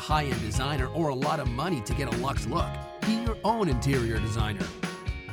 [0.00, 2.70] High end designer or a lot of money to get a luxe look.
[3.06, 4.66] Be your own interior designer.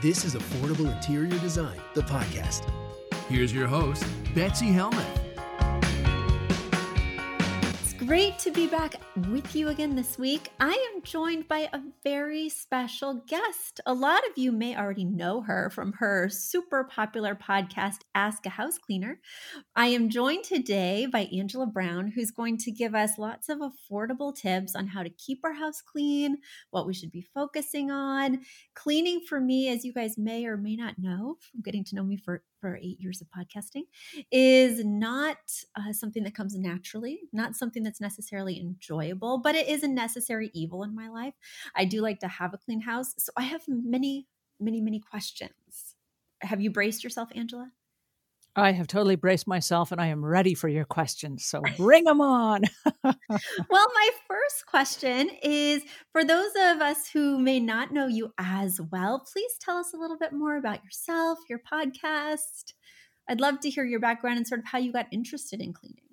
[0.02, 2.70] This is Affordable Interior Design, the podcast.
[3.30, 5.27] Here's your host, Betsy Helmuth.
[8.08, 8.96] Great to be back
[9.32, 10.50] with you again this week.
[10.62, 13.82] I am joined by a very special guest.
[13.86, 18.50] A lot of you may already know her from her super popular podcast, Ask a
[18.50, 19.20] House Cleaner.
[19.76, 24.34] I am joined today by Angela Brown, who's going to give us lots of affordable
[24.34, 26.38] tips on how to keep our house clean,
[26.72, 28.40] what we should be focusing on.
[28.74, 32.06] Cleaning for me, as you guys may or may not know from getting to know
[32.06, 33.84] me for for eight years of podcasting
[34.32, 35.38] is not
[35.76, 40.52] uh, something that comes naturally, not something that's necessarily enjoyable, but it is a necessary
[40.54, 41.34] evil in my life.
[41.76, 43.14] I do like to have a clean house.
[43.18, 44.28] So I have many,
[44.60, 45.96] many, many questions.
[46.42, 47.72] Have you braced yourself, Angela?
[48.58, 51.46] I have totally braced myself and I am ready for your questions.
[51.46, 52.64] So bring them on.
[53.04, 53.14] well,
[53.70, 59.24] my first question is for those of us who may not know you as well,
[59.32, 62.74] please tell us a little bit more about yourself, your podcast.
[63.30, 66.07] I'd love to hear your background and sort of how you got interested in cleaning.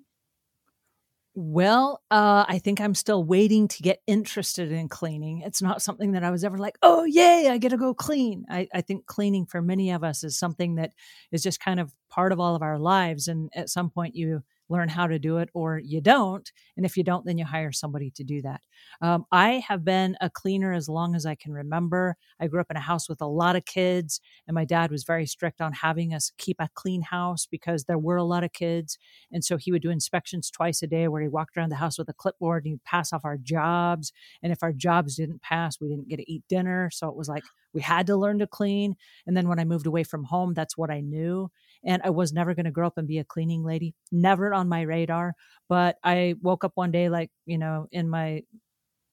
[1.37, 5.41] Well, uh, I think I'm still waiting to get interested in cleaning.
[5.41, 8.45] It's not something that I was ever like, oh, yay, I get to go clean.
[8.49, 10.93] I, I think cleaning for many of us is something that
[11.33, 13.27] is just kind of part of all of our lives.
[13.27, 16.51] And at some point, you learn how to do it or you don't.
[16.75, 18.61] And if you don't, then you hire somebody to do that.
[19.01, 22.15] Um, I have been a cleaner as long as I can remember.
[22.39, 25.03] I grew up in a house with a lot of kids, and my dad was
[25.03, 28.53] very strict on having us keep a clean house because there were a lot of
[28.53, 28.97] kids.
[29.31, 31.97] And so he would do inspections twice a day where he walked around the house
[31.97, 34.11] with a clipboard and he'd pass off our jobs.
[34.41, 36.89] And if our jobs didn't pass, we didn't get to eat dinner.
[36.91, 37.43] So it was like,
[37.73, 38.95] we had to learn to clean.
[39.27, 41.51] And then when I moved away from home, that's what I knew.
[41.85, 44.69] And I was never going to grow up and be a cleaning lady, never on
[44.69, 45.33] my radar.
[45.69, 48.43] But I woke up one day, like, you know, in my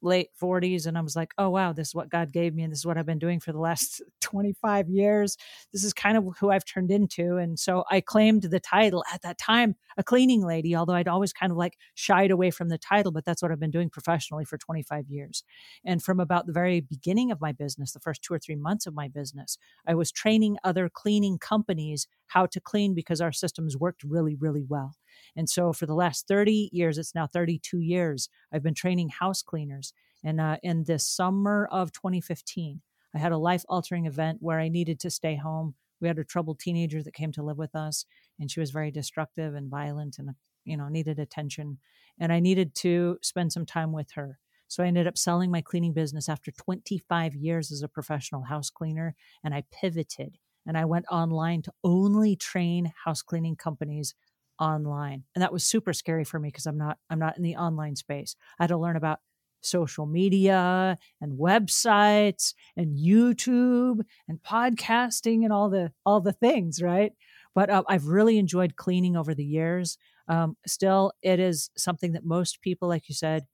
[0.02, 2.72] late 40s and I was like, oh wow, this is what God gave me and
[2.72, 5.36] this is what I've been doing for the last 25 years.
[5.72, 9.22] This is kind of who I've turned into and so I claimed the title at
[9.22, 12.78] that time, a cleaning lady, although I'd always kind of like shied away from the
[12.78, 15.44] title, but that's what I've been doing professionally for 25 years.
[15.84, 18.86] And from about the very beginning of my business, the first 2 or 3 months
[18.86, 23.76] of my business, I was training other cleaning companies how to clean because our systems
[23.76, 24.94] worked really really well.
[25.36, 29.42] And so for the last 30 years, it's now 32 years, I've been training house
[29.42, 29.92] cleaners.
[30.24, 32.80] And uh, in the summer of 2015,
[33.14, 35.74] I had a life altering event where I needed to stay home.
[36.00, 38.04] We had a troubled teenager that came to live with us,
[38.38, 40.30] and she was very destructive and violent and,
[40.64, 41.78] you know, needed attention.
[42.18, 44.38] And I needed to spend some time with her.
[44.68, 48.70] So I ended up selling my cleaning business after 25 years as a professional house
[48.70, 49.14] cleaner,
[49.44, 54.14] and I pivoted and I went online to only train house cleaning companies
[54.60, 57.56] online and that was super scary for me because i'm not i'm not in the
[57.56, 58.37] online space.
[58.58, 59.20] I had to learn about
[59.60, 67.12] social media and websites and youtube and podcasting and all the all the things right?
[67.54, 69.99] But uh, i've really enjoyed cleaning over the years.
[70.28, 73.44] Um, still it is something that most people like you said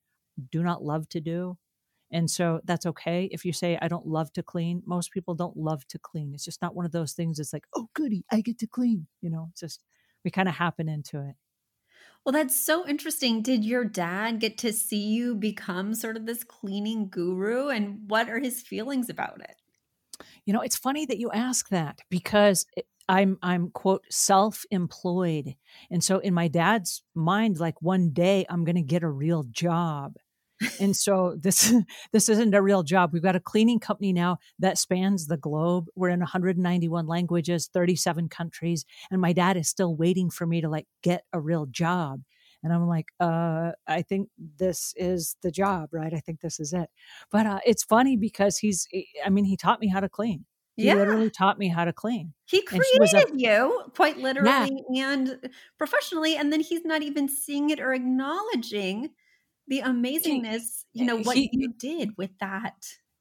[0.53, 1.57] do not love to do
[2.11, 3.29] and so that's okay.
[3.33, 6.33] If you say i don't love to clean most people don't love to clean.
[6.35, 9.07] It's just not one of those things it's like oh goody i get to clean
[9.21, 9.49] you know?
[9.53, 9.85] It's just
[10.29, 11.37] we kind of happen into it.
[12.23, 13.41] Well, that's so interesting.
[13.41, 17.69] Did your dad get to see you become sort of this cleaning guru?
[17.69, 19.57] And what are his feelings about it?
[20.45, 22.67] You know, it's funny that you ask that because
[23.09, 25.55] I'm I'm quote self-employed.
[25.91, 29.45] And so in my dad's mind like one day I'm going to get a real
[29.45, 30.17] job.
[30.81, 31.73] And so this
[32.13, 33.11] this isn't a real job.
[33.13, 35.87] We've got a cleaning company now that spans the globe.
[35.95, 40.69] We're in 191 languages, 37 countries, and my dad is still waiting for me to
[40.69, 42.23] like get a real job.
[42.63, 46.13] And I'm like, uh, I think this is the job, right?
[46.13, 46.91] I think this is it.
[47.31, 48.89] But uh, it's funny because he's,
[49.25, 50.45] I mean, he taught me how to clean.
[50.75, 50.95] He yeah.
[50.95, 52.35] literally taught me how to clean.
[52.47, 55.13] He created a, you quite literally yeah.
[55.13, 56.37] and professionally.
[56.37, 59.11] And then he's not even seeing it or acknowledging
[59.69, 62.75] the amazingness, you know, what he, you did with that.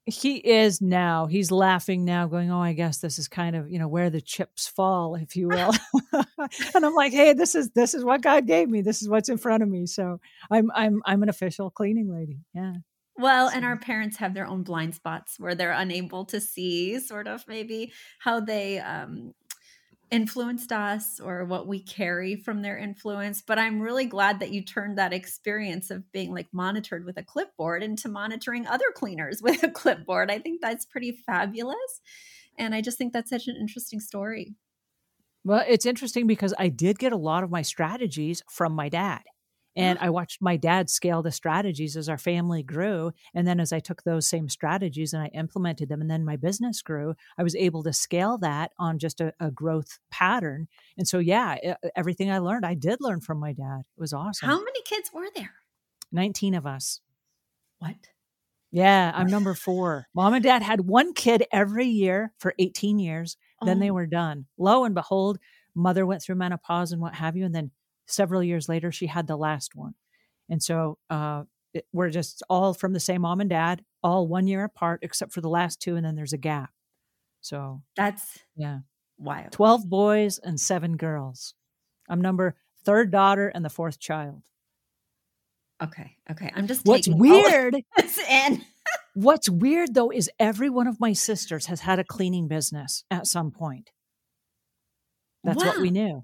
[0.05, 1.25] He is now.
[1.25, 4.21] He's laughing now, going, Oh, I guess this is kind of, you know, where the
[4.21, 5.73] chips fall, if you will.
[6.75, 8.81] and I'm like, hey, this is this is what God gave me.
[8.81, 9.85] This is what's in front of me.
[9.85, 12.39] So I'm I'm I'm an official cleaning lady.
[12.53, 12.73] Yeah.
[13.19, 17.27] Well, and our parents have their own blind spots where they're unable to see sort
[17.27, 19.33] of maybe how they um,
[20.09, 23.41] influenced us or what we carry from their influence.
[23.41, 27.23] But I'm really glad that you turned that experience of being like monitored with a
[27.23, 30.31] clipboard into monitoring other cleaners with a clipboard.
[30.31, 32.01] I think that's pretty fabulous.
[32.57, 34.55] And I just think that's such an interesting story.
[35.43, 39.21] Well, it's interesting because I did get a lot of my strategies from my dad.
[39.77, 43.11] And I watched my dad scale the strategies as our family grew.
[43.35, 46.35] And then as I took those same strategies and I implemented them, and then my
[46.35, 50.67] business grew, I was able to scale that on just a, a growth pattern.
[50.97, 53.81] And so, yeah, everything I learned, I did learn from my dad.
[53.81, 54.49] It was awesome.
[54.49, 55.53] How many kids were there?
[56.11, 57.01] 19 of us.
[57.77, 57.95] What?
[58.71, 60.07] Yeah, I'm number four.
[60.15, 63.37] Mom and dad had one kid every year for 18 years.
[63.63, 63.79] Then oh.
[63.79, 64.47] they were done.
[64.57, 65.37] Lo and behold,
[65.75, 67.45] mother went through menopause and what have you.
[67.45, 67.71] And then
[68.07, 69.93] several years later, she had the last one.
[70.49, 71.43] And so uh,
[71.73, 75.33] it, we're just all from the same mom and dad, all one year apart, except
[75.33, 75.95] for the last two.
[75.95, 76.71] And then there's a gap.
[77.41, 78.79] So that's yeah,
[79.17, 79.51] wild.
[79.51, 81.53] 12 boys and seven girls.
[82.09, 84.43] I'm number third daughter and the fourth child.
[85.81, 86.17] Okay.
[86.31, 86.51] Okay.
[86.55, 87.75] I'm just what's weird.
[88.29, 88.65] and
[89.13, 93.27] what's weird though is every one of my sisters has had a cleaning business at
[93.27, 93.91] some point.
[95.43, 95.71] That's wow.
[95.71, 96.23] what we knew.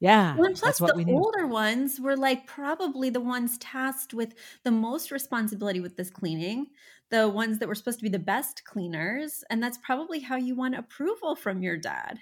[0.00, 0.36] Yeah.
[0.36, 5.10] Well, and plus, the older ones were like probably the ones tasked with the most
[5.10, 6.68] responsibility with this cleaning,
[7.10, 9.42] the ones that were supposed to be the best cleaners.
[9.50, 12.20] And that's probably how you want approval from your dad.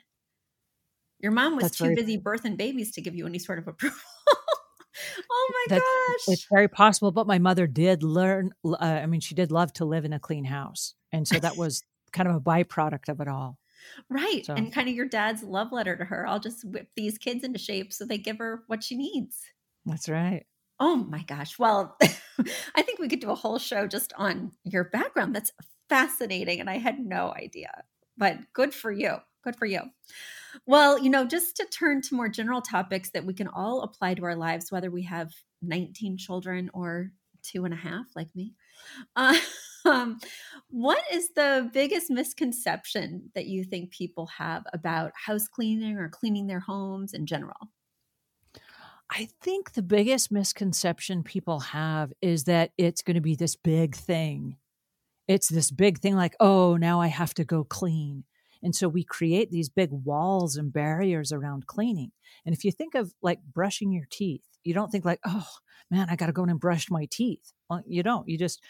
[1.20, 3.98] Your mom was that's too busy birthing babies to give you any sort of approval.
[5.30, 6.34] oh my that's, gosh.
[6.34, 7.10] It's very possible.
[7.10, 10.20] But my mother did learn, uh, I mean, she did love to live in a
[10.20, 10.94] clean house.
[11.12, 11.82] And so that was
[12.12, 13.58] kind of a byproduct of it all.
[14.08, 14.44] Right.
[14.46, 14.54] So.
[14.54, 16.26] And kind of your dad's love letter to her.
[16.26, 19.40] I'll just whip these kids into shape so they give her what she needs.
[19.84, 20.44] That's right.
[20.78, 21.58] Oh my gosh.
[21.58, 21.96] Well,
[22.74, 25.34] I think we could do a whole show just on your background.
[25.34, 25.52] That's
[25.88, 26.60] fascinating.
[26.60, 27.84] And I had no idea,
[28.18, 29.16] but good for you.
[29.42, 29.80] Good for you.
[30.66, 34.14] Well, you know, just to turn to more general topics that we can all apply
[34.14, 37.12] to our lives, whether we have 19 children or
[37.42, 38.54] two and a half, like me.
[39.14, 39.36] Uh,
[39.86, 40.18] um,
[40.70, 46.46] what is the biggest misconception that you think people have about house cleaning or cleaning
[46.46, 47.70] their homes in general?
[49.10, 53.94] I think the biggest misconception people have is that it's going to be this big
[53.94, 54.56] thing.
[55.28, 58.24] It's this big thing like, oh, now I have to go clean.
[58.62, 62.10] And so we create these big walls and barriers around cleaning.
[62.44, 65.46] And if you think of like brushing your teeth, you don't think like, oh
[65.90, 67.52] man, I got to go in and brush my teeth.
[67.70, 68.28] Well, you don't.
[68.28, 68.60] You just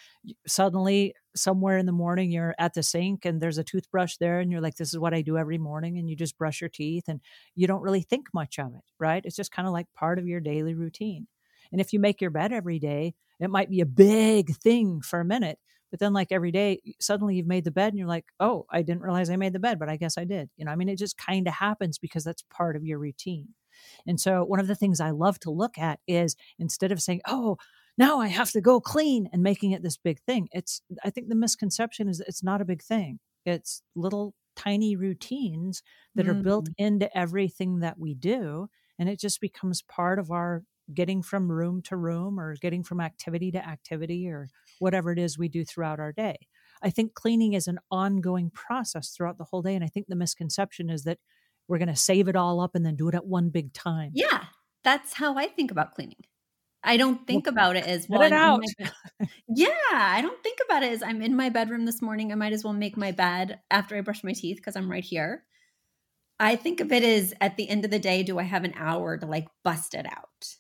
[0.47, 4.53] suddenly somewhere in the morning you're at the sink and there's a toothbrush there and
[4.53, 5.99] you're like, this is what I do every morning.
[5.99, 7.21] And you just brush your teeth and
[7.55, 9.23] you don't really think much of it, right?
[9.25, 11.27] It's just kind of like part of your daily routine.
[11.73, 15.21] And if you make your bed every day, it might be a big thing for
[15.21, 15.59] a minute,
[15.91, 18.83] but then like every day, suddenly you've made the bed and you're like, oh, I
[18.83, 20.51] didn't realize I made the bed, but I guess I did.
[20.57, 23.49] You know, I mean, it just kind of happens because that's part of your routine.
[24.07, 27.21] And so one of the things I love to look at is instead of saying,
[27.27, 27.57] oh,
[27.99, 30.49] now I have to go clean and making it this big thing.
[30.53, 33.19] It's, I think the misconception is it's not a big thing.
[33.45, 35.83] It's little tiny routines
[36.15, 36.31] that mm.
[36.31, 36.75] are built mm.
[36.79, 38.69] into everything that we do.
[38.99, 43.01] And it just becomes part of our getting from room to room or getting from
[43.01, 46.37] activity to activity or whatever it is we do throughout our day.
[46.83, 49.75] I think cleaning is an ongoing process throughout the whole day.
[49.75, 51.19] And I think the misconception is that
[51.69, 54.13] we're going to save it all up and then do it at one big time.
[54.15, 54.45] Yeah,
[54.85, 56.25] that's how I think about cleaning.
[56.87, 58.23] I don't think about it as well.
[58.23, 58.63] It out.
[59.49, 62.31] yeah, I don't think about it as I'm in my bedroom this morning.
[62.31, 65.05] I might as well make my bed after I brush my teeth because I'm right
[65.05, 65.43] here.
[66.39, 68.75] I think of it as at the end of the day, do I have an
[68.77, 70.57] hour to like bust it out?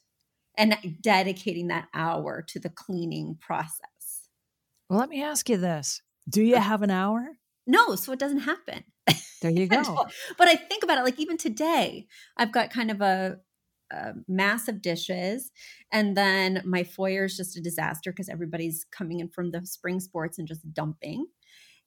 [0.59, 4.29] And dedicating that hour to the cleaning process.
[4.89, 7.39] Well, let me ask you this Do you have an hour?
[7.67, 8.85] No, so it doesn't happen.
[9.43, 10.07] There you go.
[10.39, 12.07] but I think about it like even today,
[12.37, 13.39] I've got kind of a
[13.93, 15.51] a mass of dishes.
[15.93, 20.01] And then my foyer is just a disaster because everybody's coming in from the spring
[20.01, 21.27] sports and just dumping.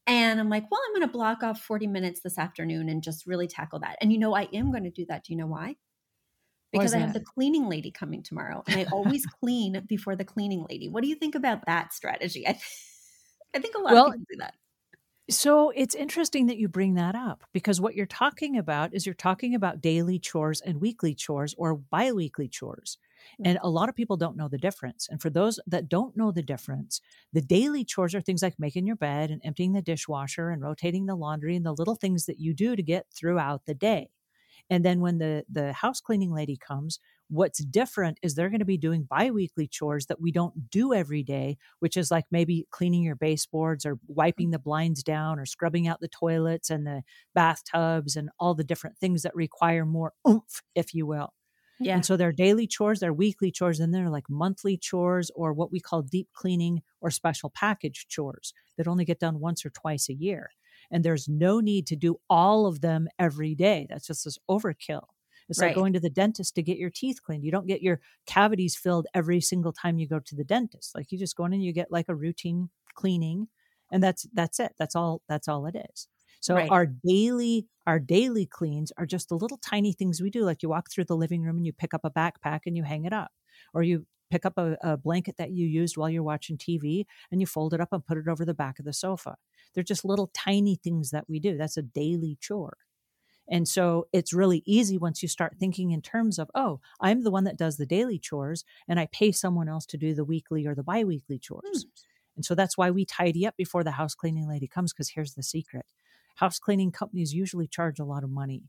[0.07, 3.27] And I'm like, well, I'm going to block off 40 minutes this afternoon and just
[3.27, 3.97] really tackle that.
[4.01, 5.25] And you know, I am going to do that.
[5.25, 5.75] Do you know why?
[6.71, 10.65] Because I have the cleaning lady coming tomorrow and I always clean before the cleaning
[10.69, 10.87] lady.
[10.87, 12.47] What do you think about that strategy?
[12.47, 12.63] I, th-
[13.55, 14.53] I think a lot well, of people do that.
[15.29, 19.13] So it's interesting that you bring that up because what you're talking about is you're
[19.13, 22.97] talking about daily chores and weekly chores or biweekly chores.
[23.45, 25.07] And a lot of people don't know the difference.
[25.07, 26.99] And for those that don't know the difference,
[27.31, 31.05] the daily chores are things like making your bed and emptying the dishwasher and rotating
[31.05, 34.09] the laundry and the little things that you do to get throughout the day.
[34.69, 36.99] And then when the the house cleaning lady comes,
[37.29, 41.23] what's different is they're going to be doing biweekly chores that we don't do every
[41.23, 43.99] day, which is like maybe cleaning your baseboards or mm.
[44.07, 48.63] wiping the blinds down or scrubbing out the toilets and the bathtubs and all the
[48.63, 51.33] different things that require more oomph, if you will.
[51.79, 51.95] Yeah.
[51.95, 55.71] And so they're daily chores, they're weekly chores, and they're like monthly chores or what
[55.71, 60.09] we call deep cleaning or special package chores that only get done once or twice
[60.09, 60.49] a year.
[60.91, 63.87] And there's no need to do all of them every day.
[63.89, 65.05] That's just this overkill.
[65.49, 65.67] It's right.
[65.67, 67.43] like going to the dentist to get your teeth cleaned.
[67.43, 70.93] You don't get your cavities filled every single time you go to the dentist.
[70.95, 73.47] Like you just go in and you get like a routine cleaning
[73.91, 74.73] and that's that's it.
[74.77, 76.07] That's all that's all it is.
[76.41, 76.69] So right.
[76.69, 80.43] our daily our daily cleans are just the little tiny things we do.
[80.43, 82.83] Like you walk through the living room and you pick up a backpack and you
[82.83, 83.31] hang it up,
[83.73, 87.41] or you pick up a, a, blanket that you used while you're watching TV and
[87.41, 89.35] you fold it up and put it over the back of the sofa.
[89.73, 91.57] They're just little tiny things that we do.
[91.57, 92.77] That's a daily chore.
[93.51, 97.31] And so it's really easy once you start thinking in terms of, oh, I'm the
[97.31, 100.67] one that does the daily chores and I pay someone else to do the weekly
[100.67, 101.85] or the biweekly chores.
[101.85, 102.03] Mm.
[102.35, 105.33] And so that's why we tidy up before the house cleaning lady comes because here's
[105.33, 105.85] the secret
[106.39, 108.63] house cleaning companies usually charge a lot of money.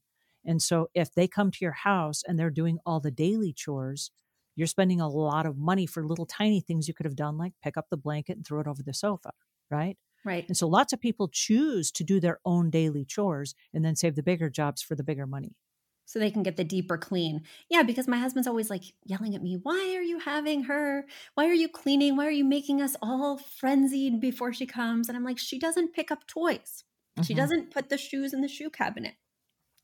[0.45, 4.11] And so if they come to your house and they're doing all the daily chores,
[4.57, 7.53] you're spending a lot of money for little tiny things you could have done, like
[7.63, 9.31] pick up the blanket and throw it over the sofa,
[9.71, 9.97] right?
[10.25, 10.47] Right.
[10.49, 14.17] And so lots of people choose to do their own daily chores and then save
[14.17, 15.57] the bigger jobs for the bigger money.
[16.05, 17.43] So they can get the deeper clean.
[17.69, 21.07] Yeah, because my husband's always like yelling at me, Why are you having her?
[21.35, 22.17] Why are you cleaning?
[22.17, 25.09] Why are you making us all frenzied before she comes?
[25.09, 26.83] And I'm like, She doesn't pick up toys.
[27.17, 27.23] Mm-hmm.
[27.23, 29.15] She doesn't put the shoes in the shoe cabinet.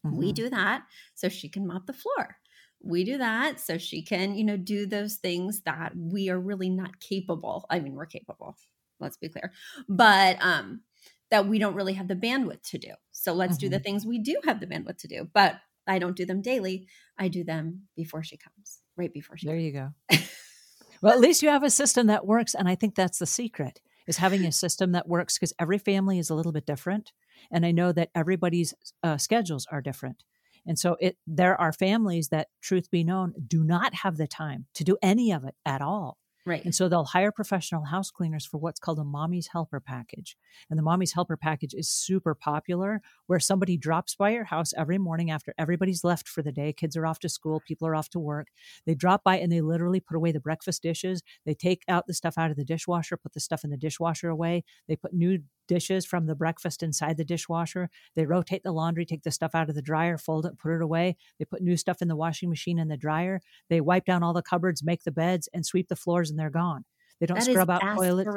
[0.04, 0.16] Mm-hmm.
[0.16, 0.82] We do that
[1.14, 2.38] so she can mop the floor.
[2.82, 6.70] We do that so she can, you know, do those things that we are really
[6.70, 7.66] not capable.
[7.70, 8.56] I mean, we're capable.
[9.00, 9.52] Let's be clear.
[9.88, 10.82] But um
[11.30, 12.92] that we don't really have the bandwidth to do.
[13.10, 13.60] So let's mm-hmm.
[13.60, 13.82] do the mm-hmm.
[13.82, 15.28] things we do have the bandwidth to do.
[15.32, 15.56] But
[15.86, 16.86] I don't do them daily.
[17.18, 19.64] I do them before she comes, right before she There comes.
[19.64, 19.92] you go.
[21.02, 23.80] well, at least you have a system that works and I think that's the secret
[24.06, 27.12] is having a system that works because every family is a little bit different.
[27.50, 30.22] And I know that everybody's uh, schedules are different.
[30.66, 34.66] And so it there are families that, truth be known, do not have the time
[34.74, 36.18] to do any of it at all.
[36.46, 36.64] Right.
[36.64, 40.36] And so they'll hire professional house cleaners for what's called a mommy's helper package.
[40.70, 44.96] And the mommy's helper package is super popular where somebody drops by your house every
[44.96, 46.72] morning after everybody's left for the day.
[46.72, 48.46] Kids are off to school, people are off to work.
[48.86, 51.20] They drop by and they literally put away the breakfast dishes.
[51.44, 54.28] They take out the stuff out of the dishwasher, put the stuff in the dishwasher
[54.28, 54.62] away.
[54.86, 57.90] They put new dishes from the breakfast inside the dishwasher.
[58.14, 60.82] They rotate the laundry, take the stuff out of the dryer, fold it, put it
[60.82, 61.16] away.
[61.38, 63.40] They put new stuff in the washing machine and the dryer.
[63.68, 66.50] They wipe down all the cupboards, make the beds, and sweep the floors, and they're
[66.50, 66.84] gone.
[67.20, 68.28] They don't that scrub out toilets.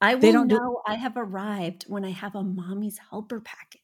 [0.00, 3.40] I will they don't know do- I have arrived when I have a mommy's helper
[3.40, 3.80] package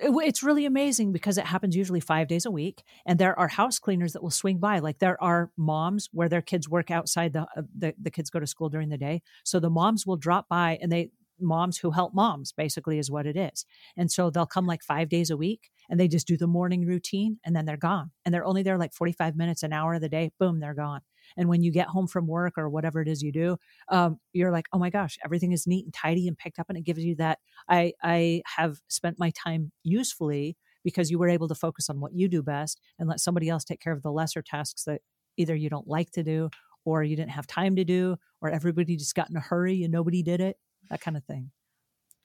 [0.00, 3.78] it's really amazing because it happens usually five days a week and there are house
[3.78, 7.42] cleaners that will swing by like there are moms where their kids work outside the,
[7.42, 10.48] uh, the the kids go to school during the day so the moms will drop
[10.48, 11.10] by and they
[11.40, 13.64] moms who help moms basically is what it is.
[13.96, 16.86] And so they'll come like five days a week and they just do the morning
[16.86, 18.10] routine and then they're gone.
[18.24, 21.00] And they're only there like 45 minutes an hour of the day boom they're gone.
[21.36, 23.56] And when you get home from work or whatever it is you do
[23.88, 26.78] um, you're like oh my gosh everything is neat and tidy and picked up and
[26.78, 27.38] it gives you that
[27.68, 32.12] i i have spent my time usefully because you were able to focus on what
[32.12, 35.00] you do best and let somebody else take care of the lesser tasks that
[35.36, 36.50] either you don't like to do
[36.84, 39.92] or you didn't have time to do or everybody just got in a hurry and
[39.92, 40.56] nobody did it
[40.90, 41.50] that kind of thing.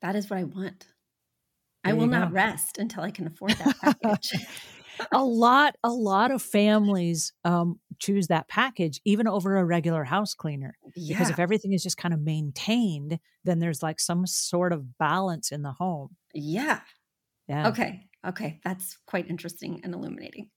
[0.01, 0.88] That is what I want.
[1.84, 4.34] There I will not rest until I can afford that package.
[5.12, 10.34] a lot, a lot of families um, choose that package even over a regular house
[10.34, 11.16] cleaner yeah.
[11.16, 15.51] because if everything is just kind of maintained, then there's like some sort of balance
[15.51, 16.16] in the home.
[16.34, 16.82] Yeah.
[17.48, 17.70] Yeah.
[17.70, 18.08] Okay.
[18.28, 18.60] Okay.
[18.63, 20.50] That's quite interesting and illuminating.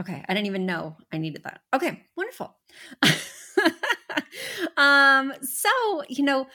[0.00, 0.24] Okay.
[0.26, 1.60] I didn't even know I needed that.
[1.74, 2.02] Okay.
[2.16, 2.56] Wonderful.
[4.76, 6.46] um, so, you know,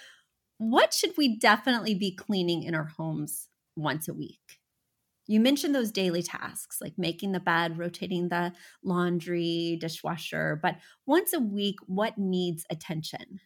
[0.57, 4.59] what should we definitely be cleaning in our homes once a week?
[5.27, 11.33] You mentioned those daily tasks like making the bed, rotating the laundry, dishwasher, but once
[11.33, 13.41] a week, what needs attention?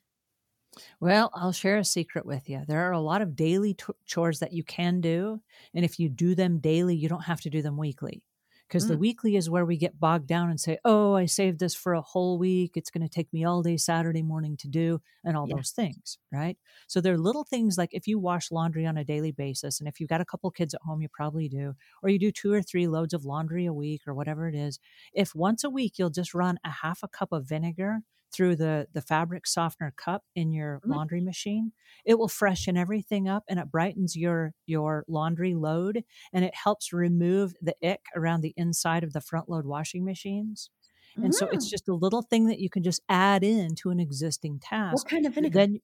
[0.99, 2.63] Well, I'll share a secret with you.
[2.67, 5.41] There are a lot of daily t- chores that you can do.
[5.73, 8.23] And if you do them daily, you don't have to do them weekly
[8.69, 8.89] because mm.
[8.89, 11.93] the weekly is where we get bogged down and say, oh, I saved this for
[11.93, 12.77] a whole week.
[12.77, 16.19] It's going to take me all day Saturday morning to do, and all those things,
[16.31, 16.57] right?
[16.87, 19.89] So there are little things like if you wash laundry on a daily basis, and
[19.89, 21.73] if you've got a couple kids at home, you probably do,
[22.03, 24.79] or you do two or three loads of laundry a week or whatever it is.
[25.13, 28.87] If once a week you'll just run a half a cup of vinegar through the
[28.93, 30.91] the fabric softener cup in your mm-hmm.
[30.91, 31.71] laundry machine
[32.05, 36.93] it will freshen everything up and it brightens your your laundry load and it helps
[36.93, 40.69] remove the ick around the inside of the front load washing machines
[41.15, 41.31] and mm-hmm.
[41.31, 41.71] so it's mm.
[41.71, 45.09] just a little thing that you can just add in to an existing task what
[45.09, 45.79] kind of vinegar then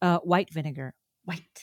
[0.00, 1.62] uh, white vinegar white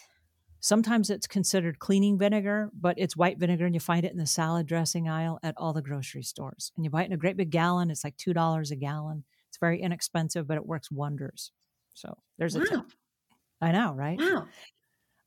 [0.61, 4.25] Sometimes it's considered cleaning vinegar, but it's white vinegar and you find it in the
[4.25, 6.73] salad dressing aisle at all the grocery stores.
[6.75, 7.89] And you buy it in a great big gallon.
[7.89, 9.23] It's like $2 a gallon.
[9.49, 11.51] It's very inexpensive, but it works wonders.
[11.93, 12.65] So there's a wow.
[12.69, 12.85] tip.
[13.61, 14.19] I know, right?
[14.19, 14.47] Wow.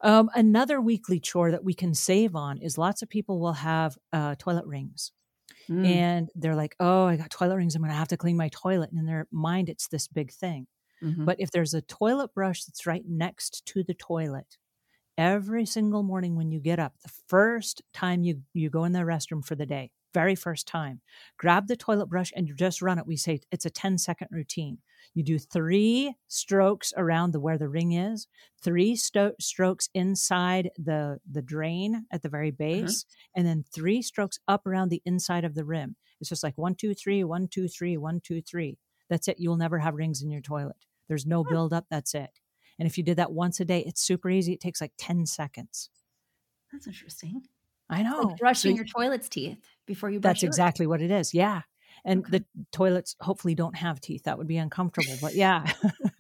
[0.01, 3.97] Um, another weekly chore that we can save on is lots of people will have
[4.13, 5.13] uh, toilet rings.
[5.69, 5.87] Mm.
[5.87, 7.75] And they're like, oh, I got toilet rings.
[7.75, 8.91] I'm going to have to clean my toilet.
[8.91, 10.67] And in their mind, it's this big thing.
[11.03, 11.25] Mm-hmm.
[11.25, 14.57] But if there's a toilet brush that's right next to the toilet,
[15.17, 19.01] every single morning when you get up, the first time you, you go in the
[19.01, 21.01] restroom for the day, very first time.
[21.39, 23.07] Grab the toilet brush and you just run it.
[23.07, 24.79] We say it's a 10 second routine.
[25.15, 28.29] You do three strokes around the where the ring is,
[28.63, 32.57] three sto- strokes inside the the drain at the very uh-huh.
[32.59, 33.33] base, uh-huh.
[33.37, 35.97] and then three strokes up around the inside of the rim.
[36.21, 38.79] It's just like one, two, three, one, two, three, one, two, three.
[39.11, 39.41] That's it.
[39.41, 40.77] You'll never have rings in your toilet.
[41.09, 41.87] There's no buildup.
[41.91, 42.31] That's it.
[42.79, 44.53] And if you did that once a day, it's super easy.
[44.53, 45.91] It takes like 10 seconds.
[46.73, 47.43] That's interesting.
[47.91, 48.21] I know.
[48.23, 51.35] Like brushing so, your toilet's teeth before you That's exactly what it is.
[51.35, 51.63] Yeah.
[52.05, 52.39] And okay.
[52.39, 54.25] the toilets hopefully don't have teeth.
[54.25, 55.17] That would be uncomfortable.
[55.21, 55.71] But yeah.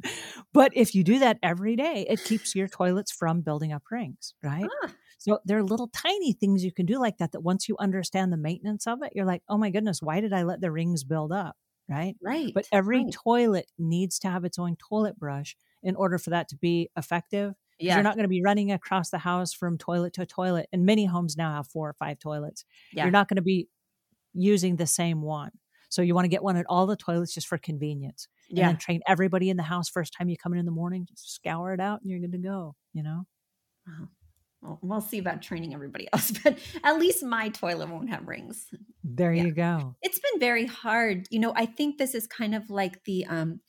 [0.53, 4.35] but if you do that every day, it keeps your toilets from building up rings,
[4.43, 4.69] right?
[4.85, 4.93] Ah.
[5.19, 8.33] So there are little tiny things you can do like that that once you understand
[8.33, 11.05] the maintenance of it, you're like, oh my goodness, why did I let the rings
[11.05, 11.57] build up?
[11.89, 12.17] Right.
[12.23, 12.53] Right.
[12.55, 13.13] But every right.
[13.13, 17.55] toilet needs to have its own toilet brush in order for that to be effective
[17.83, 17.95] yeah.
[17.95, 20.69] You're not going to be running across the house from toilet to toilet.
[20.73, 22.65] And many homes now have four or five toilets.
[22.93, 23.05] Yeah.
[23.05, 23.69] You're not going to be
[24.35, 25.51] using the same one.
[25.89, 28.29] So you want to get one at all the toilets just for convenience.
[28.49, 28.67] And yeah.
[28.69, 31.35] then train everybody in the house first time you come in in the morning, just
[31.35, 33.25] scour it out and you're good to go, you know?
[33.87, 34.09] Wow.
[34.63, 38.69] Well, we'll see about training everybody else, but at least my toilet won't have rings.
[39.05, 39.43] There yeah.
[39.43, 39.97] you go.
[40.03, 41.27] It's been very hard.
[41.31, 43.61] You know, I think this is kind of like the um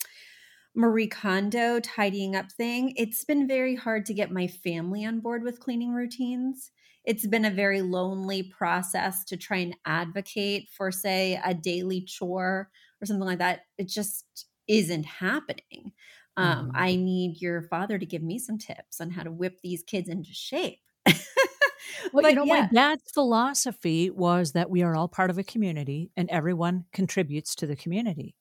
[0.76, 5.44] Marie Kondo tidying up thing, it's been very hard to get my family on board
[5.44, 6.72] with cleaning routines.
[7.06, 12.70] It's been a very lonely process to try and advocate for, say, a daily chore
[13.02, 13.62] or something like that.
[13.78, 15.92] It just isn't happening.
[16.38, 16.72] Um, mm-hmm.
[16.76, 20.10] I need your father to give me some tips on how to whip these kids
[20.10, 20.80] into shape.
[22.14, 22.62] well, you know, yeah.
[22.62, 27.54] my dad's philosophy was that we are all part of a community and everyone contributes
[27.56, 28.36] to the community.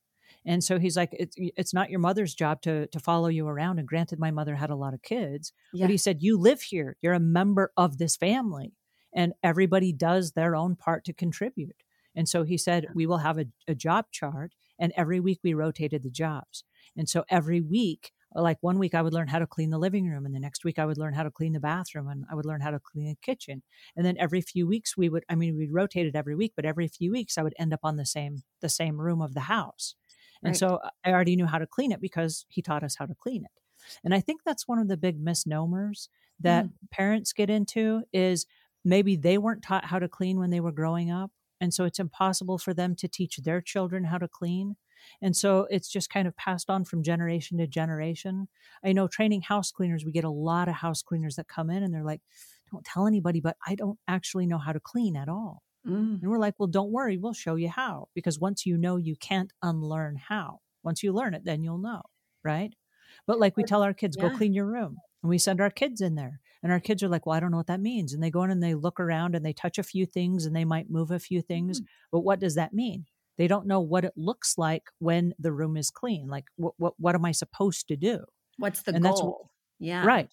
[0.44, 3.78] And so he's like, it's it's not your mother's job to to follow you around.
[3.78, 5.84] And granted, my mother had a lot of kids, yeah.
[5.84, 6.96] but he said, you live here.
[7.00, 8.72] You're a member of this family,
[9.14, 11.82] and everybody does their own part to contribute.
[12.14, 15.54] And so he said, we will have a, a job chart, and every week we
[15.54, 16.64] rotated the jobs.
[16.96, 19.78] And so every week uh, like one week I would learn how to clean the
[19.78, 22.24] living room and the next week I would learn how to clean the bathroom and
[22.30, 23.62] I would learn how to clean the kitchen.
[23.96, 26.88] And then every few weeks we would I mean we rotated every week, but every
[26.88, 29.94] few weeks I would end up on the same the same room of the house.
[30.42, 30.56] And right.
[30.56, 33.44] so I already knew how to clean it because he taught us how to clean
[33.44, 33.50] it.
[34.04, 36.08] And I think that's one of the big misnomers
[36.40, 36.70] that mm.
[36.90, 38.46] parents get into is
[38.84, 41.30] maybe they weren't taught how to clean when they were growing up.
[41.60, 44.76] And so it's impossible for them to teach their children how to clean.
[45.20, 48.48] And so it's just kind of passed on from generation to generation.
[48.84, 51.82] I know training house cleaners, we get a lot of house cleaners that come in
[51.82, 52.20] and they're like,
[52.70, 55.62] don't tell anybody, but I don't actually know how to clean at all.
[55.86, 56.22] Mm.
[56.22, 58.08] And we're like, well, don't worry, we'll show you how.
[58.14, 60.60] Because once you know, you can't unlearn how.
[60.82, 62.02] Once you learn it, then you'll know,
[62.44, 62.72] right?
[63.26, 64.28] But like we tell our kids, yeah.
[64.28, 64.96] go clean your room.
[65.22, 66.40] And we send our kids in there.
[66.62, 68.12] And our kids are like, well, I don't know what that means.
[68.12, 70.54] And they go in and they look around and they touch a few things and
[70.54, 71.80] they might move a few things.
[71.80, 71.84] Mm.
[72.10, 73.06] But what does that mean?
[73.38, 76.28] They don't know what it looks like when the room is clean.
[76.28, 78.24] Like, what, what, what am I supposed to do?
[78.58, 79.50] What's the and goal?
[79.78, 80.04] yeah.
[80.04, 80.28] Right.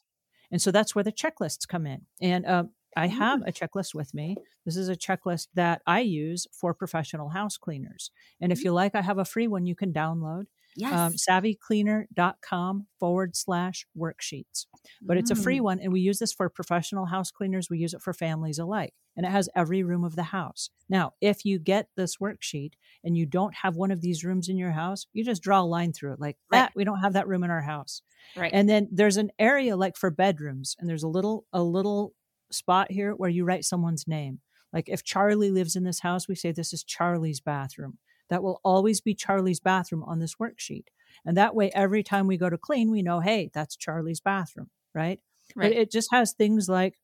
[0.51, 2.01] And so that's where the checklists come in.
[2.21, 3.47] And um, I have mm.
[3.47, 4.35] a checklist with me.
[4.65, 8.11] This is a checklist that I use for professional house cleaners.
[8.41, 8.65] And if mm.
[8.65, 10.45] you like, I have a free one you can download.
[10.75, 10.93] Yes.
[10.93, 14.65] um, savvycleaner.com forward slash worksheets.
[15.01, 15.63] But it's a free Mm.
[15.63, 17.69] one, and we use this for professional house cleaners.
[17.69, 20.69] We use it for families alike, and it has every room of the house.
[20.87, 22.73] Now, if you get this worksheet
[23.03, 25.63] and you don't have one of these rooms in your house, you just draw a
[25.63, 26.59] line through it like Right.
[26.59, 26.71] that.
[26.75, 28.01] We don't have that room in our house.
[28.35, 28.51] Right.
[28.53, 32.13] And then there's an area like for bedrooms, and there's a little a little
[32.51, 34.39] spot here where you write someone's name.
[34.73, 37.97] Like if Charlie lives in this house, we say this is Charlie's bathroom.
[38.29, 40.85] That will always be Charlie's bathroom on this worksheet.
[41.25, 44.69] And that way, every time we go to clean, we know, hey, that's Charlie's bathroom,
[44.93, 45.19] right?
[45.55, 45.71] right.
[45.71, 46.99] But it just has things like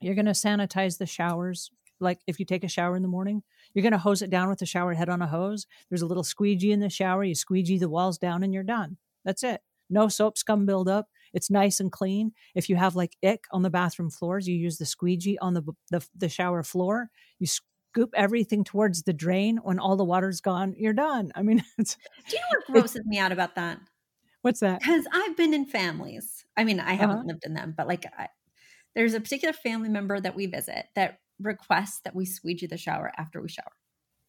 [0.00, 1.70] you're going to sanitize the showers.
[2.00, 3.42] Like if you take a shower in the morning,
[3.74, 5.66] you're going to hose it down with the shower head on a hose.
[5.90, 7.24] There's a little squeegee in the shower.
[7.24, 8.96] You squeegee the walls down and you're done.
[9.24, 9.60] That's it.
[9.90, 11.08] No soap scum buildup.
[11.32, 12.32] It's nice and clean.
[12.54, 15.62] If you have like ick on the bathroom floors, you use the squeegee on the
[15.90, 17.10] the, the shower floor.
[17.38, 19.58] You scoop everything towards the drain.
[19.58, 21.32] When all the water's gone, you're done.
[21.34, 21.96] I mean, it's,
[22.28, 23.80] Do you know what grosses me out about that?
[24.42, 24.82] what's that?
[24.82, 26.46] Because I've been in families.
[26.56, 27.24] I mean, I haven't Uh-huh.
[27.24, 28.28] lived in them, but like, I,
[28.94, 33.12] there's a particular family member that we visit that requests that we squeegee the shower
[33.18, 33.72] after we shower.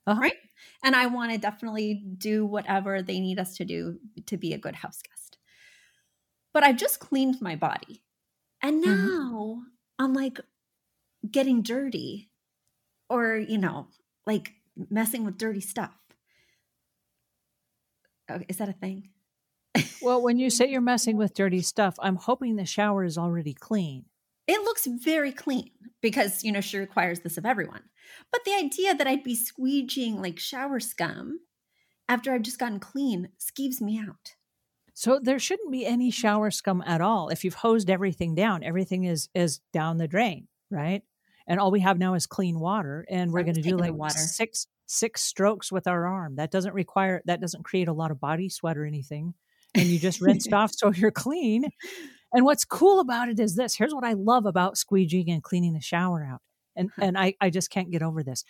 [0.08, 0.22] Uh-huh.
[0.22, 0.38] Right.
[0.84, 4.58] And I want to definitely do whatever they need us to do to be a
[4.58, 5.19] good house guest.
[6.54, 8.04] But I've just cleaned my body.
[8.62, 9.10] And Mhm.
[9.10, 9.64] now
[10.00, 10.40] I'm like
[11.30, 12.32] getting dirty
[13.10, 13.90] or, you know,
[14.26, 14.56] like
[14.90, 15.96] messing with dirty stuff.
[18.30, 19.10] Oh, Is that a thing?
[20.02, 23.54] Well, when you say you're messing with dirty stuff, I'm hoping the shower is already
[23.54, 24.10] clean.
[24.48, 27.84] It looks very clean because, you know, she requires this of everyone.
[28.32, 31.40] But the idea that I'd be squeegeeing like shower scum
[32.10, 34.36] after I've just gotten clean skeeves me out.
[35.00, 37.30] So there shouldn't be any shower scum at all.
[37.30, 41.04] If you've hosed everything down, everything is is down the drain, right?
[41.48, 44.20] And all we have now is clean water, and we're going to do like water.
[44.20, 46.36] six six strokes with our arm.
[46.36, 49.36] That doesn't require that doesn't create a lot of body sweat or anything,
[49.74, 51.70] and you just rinsed off so you're clean.
[52.34, 53.76] And what's cool about it is this.
[53.76, 56.42] Here's what I love about squeegeeing and cleaning the shower out,
[56.76, 58.44] and and I I just can't get over this.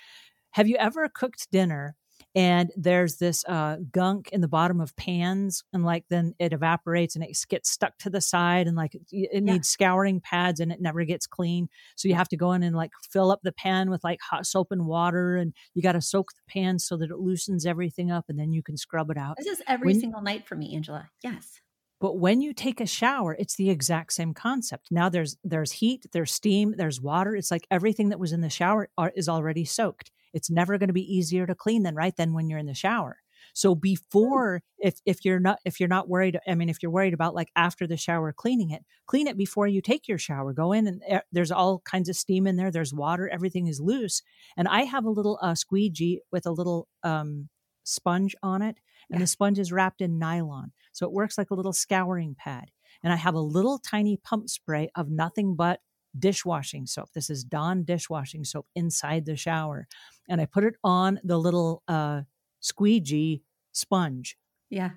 [0.53, 1.95] Have you ever cooked dinner
[2.35, 7.15] and there's this uh, gunk in the bottom of pans and like then it evaporates
[7.15, 9.53] and it gets stuck to the side and like it, it Yeah.
[9.53, 12.75] needs scouring pads and it never gets clean so you have to go in and
[12.75, 16.01] like fill up the pan with like hot soap and water and you got to
[16.01, 19.17] soak the pan so that it loosens everything up and then you can scrub it
[19.17, 21.09] out This is every When- single night for me, Angela.
[21.23, 21.59] Yes.
[21.99, 26.05] but when you take a shower it's the exact same concept now there's there's heat
[26.13, 29.65] there's steam there's water it's like everything that was in the shower are, is already
[29.65, 32.65] soaked it's never going to be easier to clean than right then when you're in
[32.65, 33.17] the shower.
[33.53, 37.13] So before if if you're not if you're not worried i mean if you're worried
[37.13, 40.53] about like after the shower cleaning it clean it before you take your shower.
[40.53, 43.79] Go in and eh, there's all kinds of steam in there there's water everything is
[43.79, 44.21] loose.
[44.57, 47.49] And i have a little uh, squeegee with a little um,
[47.83, 48.77] sponge on it
[49.11, 49.23] and Yeah.
[49.23, 52.69] the sponge is wrapped in nylon so it works like a little scouring pad.
[53.03, 55.79] And i have a little tiny pump spray of nothing but
[56.17, 59.87] dishwashing soap this is dawn dishwashing soap inside the shower
[60.27, 62.21] and i put it on the little uh,
[62.61, 63.41] squeegee
[63.71, 64.37] sponge
[64.69, 64.91] Yeah.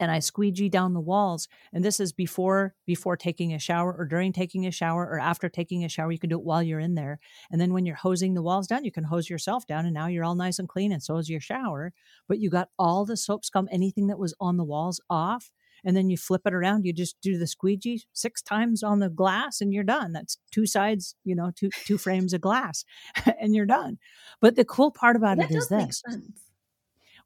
[0.00, 1.48] and I squeegee down the walls.
[1.72, 5.48] And this is before before taking a shower or during taking a shower or after
[5.48, 6.12] taking a shower.
[6.12, 7.18] You can do it while you're in there.
[7.50, 10.06] And then when you're hosing the walls down, you can hose yourself down and now
[10.06, 11.92] you're all nice and clean and so is your shower.
[12.28, 15.50] But you got all the soap scum, anything that was on the walls off.
[15.88, 16.84] And then you flip it around.
[16.84, 20.12] You just do the squeegee six times on the glass and you're done.
[20.12, 22.84] That's two sides, you know, two two frames of glass
[23.40, 23.98] and you're done.
[24.42, 26.02] But the cool part about that it is this.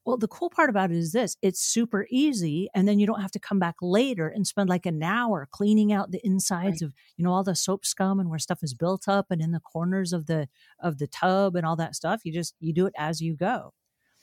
[0.05, 2.68] Well, the cool part about it is this it's super easy.
[2.75, 5.92] And then you don't have to come back later and spend like an hour cleaning
[5.92, 9.09] out the insides of, you know, all the soap scum and where stuff is built
[9.09, 10.48] up and in the corners of the
[10.81, 12.22] of the tub and all that stuff.
[12.25, 13.75] You just you do it as you go.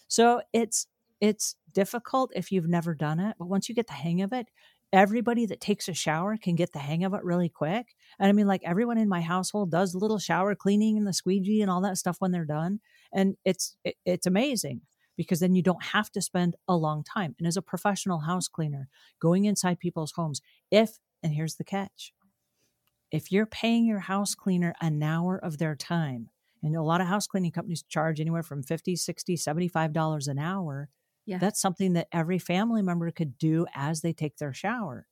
[0.08, 0.88] So it's
[1.21, 4.47] it's difficult if you've never done it, but once you get the hang of it,
[4.91, 7.95] everybody that takes a shower can get the hang of it really quick.
[8.19, 11.62] And I mean, like everyone in my household does little shower cleaning and the squeegee
[11.62, 12.79] and all that stuff when they're done,
[13.13, 14.82] and it's it, it's amazing
[15.17, 17.36] because then you don't have to spend a long time.
[17.38, 18.88] And as a professional house cleaner,
[19.21, 22.13] going inside people's homes, if and here's the catch,
[23.12, 26.29] if you're paying your house cleaner an hour of their time,
[26.63, 30.39] and a lot of house cleaning companies charge anywhere from 50 60 75 dollars an
[30.39, 30.89] hour
[31.30, 31.38] Yeah.
[31.38, 35.08] that's something that every family member could do as they take their shower.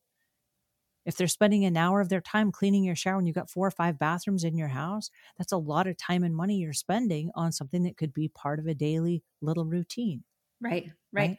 [1.05, 3.67] If they're spending an hour of their time cleaning your shower and you've got four
[3.67, 7.31] or five bathrooms in your house, that's a lot of time and money you're spending
[7.33, 10.23] on something that could be part of a daily little routine.
[10.59, 10.91] Right.
[11.13, 11.37] Right.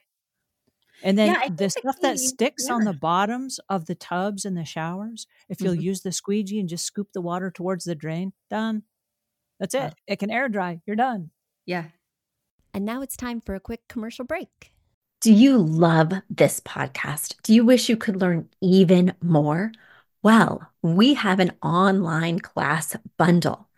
[1.03, 4.65] And then Yeah, the stuff that sticks on the bottoms of the tubs and the
[4.65, 5.83] showers, if you'll Mhm.
[5.83, 8.85] use the squeegee and just scoop the water towards the drain, done.
[9.61, 9.89] That's Yeah.
[9.89, 9.95] it.
[10.07, 10.83] It can air dry.
[10.87, 11.31] You're done.
[11.67, 11.91] Yeah.
[12.73, 14.73] And now it's time for a quick commercial break.
[15.21, 17.35] Do you love this podcast?
[17.43, 19.73] Do you wish you could learn even more?
[20.23, 23.69] Well, we have an online class bundle.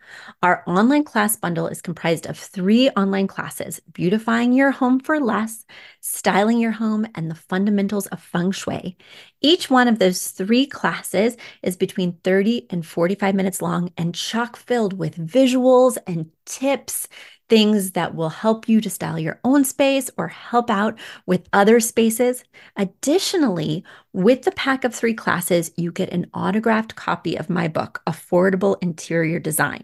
[0.43, 5.65] Our online class bundle is comprised of three online classes beautifying your home for less,
[6.01, 8.97] styling your home, and the fundamentals of feng shui.
[9.41, 14.55] Each one of those three classes is between 30 and 45 minutes long and chock
[14.55, 17.07] filled with visuals and tips
[17.49, 21.81] things that will help you to style your own space or help out with other
[21.81, 22.45] spaces.
[22.77, 28.01] Additionally, with the pack of three classes, you get an autographed copy of my book,
[28.07, 29.83] Affordable Interior Design.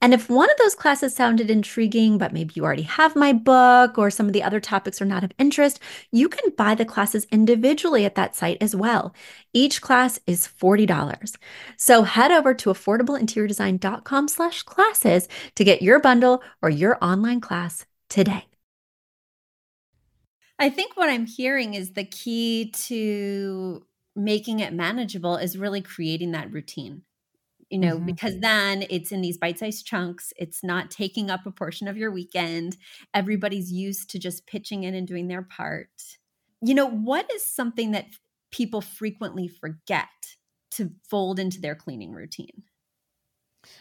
[0.00, 3.98] And if one of those classes sounded intriguing, but maybe you already have my book
[3.98, 7.26] or some of the other topics are not of interest, you can buy the classes
[7.30, 9.14] individually at that site as well.
[9.52, 11.36] Each class is $40.
[11.76, 17.86] So head over to affordableinteriordesign.com slash classes to get your bundle or your online class
[18.08, 18.46] today.
[20.58, 23.84] I think what I'm hearing is the key to
[24.16, 27.02] making it manageable is really creating that routine
[27.70, 28.06] you know, mm-hmm.
[28.06, 30.32] because then it's in these bite sized chunks.
[30.36, 32.76] It's not taking up a portion of your weekend.
[33.12, 35.88] Everybody's used to just pitching in and doing their part.
[36.60, 38.06] You know, what is something that
[38.50, 40.08] people frequently forget
[40.72, 42.62] to fold into their cleaning routine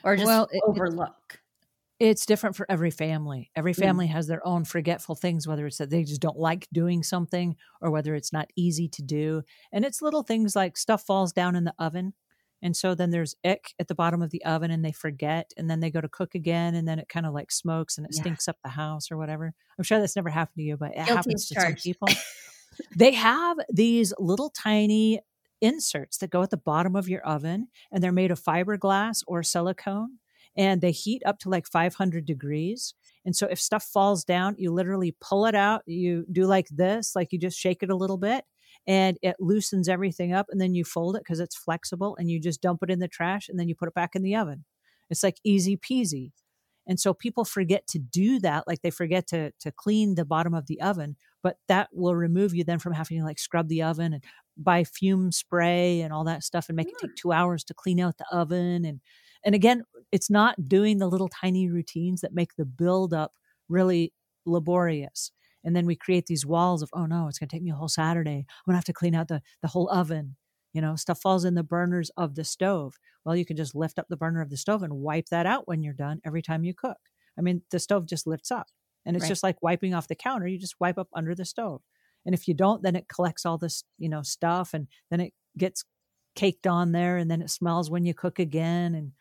[0.03, 1.39] or just well, it, overlook?
[1.99, 3.51] It's different for every family.
[3.55, 3.79] Every mm.
[3.79, 4.11] family mm.
[4.11, 7.91] has their own forgetful things, whether it's that they just don't like doing something or
[7.91, 9.43] whether it's not easy to do.
[9.71, 12.13] And it's little things like stuff falls down in the oven
[12.63, 15.69] and so then there's ick at the bottom of the oven and they forget and
[15.69, 18.13] then they go to cook again and then it kind of like smokes and it
[18.15, 18.21] yeah.
[18.21, 19.53] stinks up the house or whatever.
[19.77, 22.07] I'm sure that's never happened to you, but it Guilty happens to some people.
[22.95, 25.19] they have these little tiny
[25.61, 29.43] inserts that go at the bottom of your oven and they're made of fiberglass or
[29.43, 30.19] silicone
[30.55, 32.93] and they heat up to like 500 degrees.
[33.25, 37.13] And so if stuff falls down, you literally pull it out, you do like this,
[37.13, 38.45] like you just shake it a little bit
[38.87, 42.39] and it loosens everything up and then you fold it because it's flexible and you
[42.39, 44.65] just dump it in the trash and then you put it back in the oven.
[45.09, 46.31] It's like easy peasy.
[46.85, 50.53] And so people forget to do that, like they forget to to clean the bottom
[50.53, 53.83] of the oven, but that will remove you then from having to like scrub the
[53.83, 54.23] oven and
[54.57, 57.07] buy fume spray and all that stuff and make it hmm.
[57.07, 58.99] take 2 hours to clean out the oven and
[59.45, 63.33] and again, it's not doing the little tiny routines that make the build up
[63.67, 64.13] really
[64.45, 65.31] laborious
[65.63, 67.75] and then we create these walls of oh no it's going to take me a
[67.75, 68.45] whole saturday.
[68.47, 70.35] I'm going to have to clean out the, the whole oven.
[70.73, 72.95] You know stuff falls in the burners of the stove.
[73.25, 75.67] Well you can just lift up the burner of the stove and wipe that out
[75.67, 76.97] when you're done every time you cook.
[77.37, 78.67] I mean the stove just lifts up
[79.05, 79.29] and it's right.
[79.29, 80.47] just like wiping off the counter.
[80.47, 81.81] You just wipe up under the stove
[82.25, 85.33] and if you don't then it collects all this you know stuff and then it
[85.57, 85.83] gets
[86.35, 89.11] caked on there and then it smells when you cook again and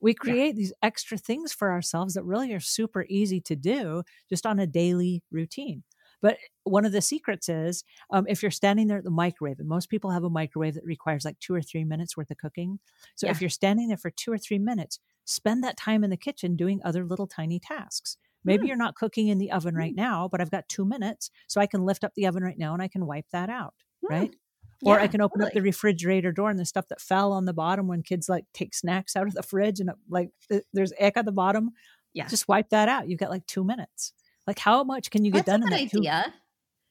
[0.00, 0.52] we create yeah.
[0.52, 4.66] these extra things for ourselves that really are super easy to do just on a
[4.66, 5.82] daily routine.
[6.22, 9.68] But one of the secrets is um, if you're standing there at the microwave, and
[9.68, 12.78] most people have a microwave that requires like two or three minutes worth of cooking.
[13.14, 13.32] So yeah.
[13.32, 16.56] if you're standing there for two or three minutes, spend that time in the kitchen
[16.56, 18.16] doing other little tiny tasks.
[18.44, 18.68] Maybe mm.
[18.68, 19.96] you're not cooking in the oven right mm.
[19.96, 22.72] now, but I've got two minutes, so I can lift up the oven right now
[22.72, 24.10] and I can wipe that out, mm.
[24.10, 24.36] right?
[24.84, 25.50] Or yeah, I can open totally.
[25.50, 28.44] up the refrigerator door and the stuff that fell on the bottom when kids like
[28.52, 30.30] take snacks out of the fridge and it, like
[30.72, 31.70] there's egg at the bottom.
[32.12, 32.26] Yeah.
[32.28, 33.08] Just wipe that out.
[33.08, 34.12] You've got like two minutes.
[34.46, 36.24] Like how much can you get That's done in that idea.
[36.26, 36.32] Two,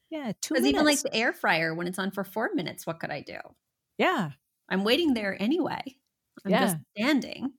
[0.09, 2.99] yeah, two Because even like the air fryer, when it's on for four minutes, what
[2.99, 3.37] could I do?
[3.97, 4.31] Yeah.
[4.67, 5.81] I'm waiting there anyway.
[6.43, 6.61] I'm yeah.
[6.61, 7.53] just standing.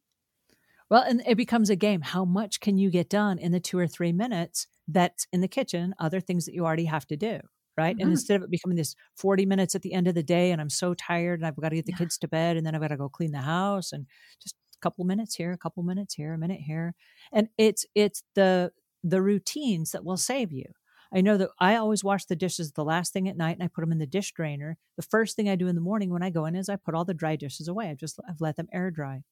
[0.90, 2.00] Well, and it becomes a game.
[2.00, 5.48] How much can you get done in the two or three minutes that's in the
[5.48, 7.40] kitchen, other things that you already have to do?
[7.76, 7.94] Right?
[7.94, 8.02] Mm-hmm.
[8.02, 10.60] And instead of it becoming this 40 minutes at the end of the day and
[10.60, 11.98] I'm so tired and I've got to get the yeah.
[11.98, 14.06] kids to bed and then I've got to go clean the house and
[14.42, 16.94] just a couple minutes here, a couple minutes here, a minute here.
[17.32, 20.66] And it's it's the the routines that will save you.
[21.14, 23.68] I know that I always wash the dishes the last thing at night and I
[23.68, 24.76] put them in the dish drainer.
[24.96, 26.94] The first thing I do in the morning when I go in is I put
[26.94, 27.90] all the dry dishes away.
[27.90, 29.22] I've just I've let them air dry.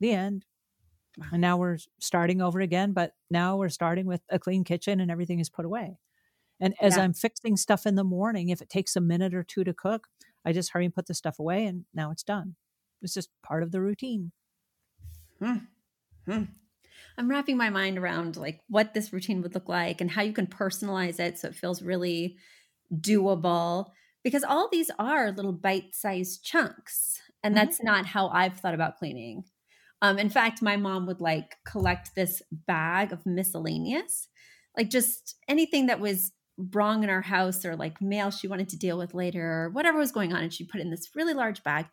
[0.00, 0.44] The end.
[1.32, 5.10] And now we're starting over again, but now we're starting with a clean kitchen and
[5.10, 5.98] everything is put away.
[6.60, 7.02] And as yeah.
[7.02, 10.08] I'm fixing stuff in the morning, if it takes a minute or two to cook,
[10.44, 12.56] I just hurry and put the stuff away and now it's done.
[13.02, 14.32] It's just part of the routine.
[15.38, 15.56] Hmm.
[16.26, 16.44] Hmm.
[17.18, 20.32] I'm wrapping my mind around like what this routine would look like and how you
[20.32, 22.36] can personalize it so it feels really
[22.92, 23.90] doable
[24.22, 27.64] because all these are little bite-sized chunks and mm-hmm.
[27.64, 29.44] that's not how I've thought about cleaning.
[30.02, 34.28] Um, in fact, my mom would like collect this bag of miscellaneous
[34.76, 36.32] like just anything that was
[36.72, 39.98] wrong in our house or like mail she wanted to deal with later or whatever
[39.98, 40.42] was going on.
[40.42, 41.86] And she put it in this really large bag.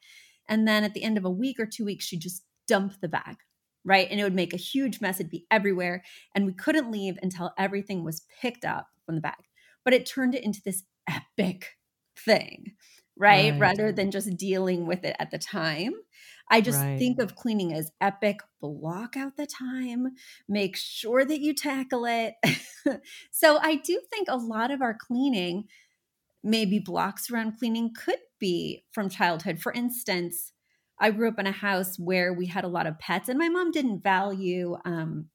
[0.47, 3.07] And then at the end of a week or two weeks, she just dumped the
[3.07, 3.37] bag,
[3.85, 4.07] right?
[4.09, 5.19] And it would make a huge mess.
[5.19, 6.03] It'd be everywhere.
[6.35, 9.43] And we couldn't leave until everything was picked up from the bag.
[9.83, 11.71] But it turned it into this epic
[12.17, 12.73] thing,
[13.17, 13.51] right?
[13.51, 13.59] right.
[13.59, 15.93] Rather than just dealing with it at the time.
[16.49, 16.99] I just right.
[16.99, 18.41] think of cleaning as epic.
[18.61, 20.13] Block out the time,
[20.47, 22.35] make sure that you tackle it.
[23.31, 25.65] so I do think a lot of our cleaning,
[26.43, 29.59] maybe blocks around cleaning, could be from childhood.
[29.59, 30.53] For instance,
[30.99, 33.49] I grew up in a house where we had a lot of pets, and my
[33.49, 35.29] mom didn't value um,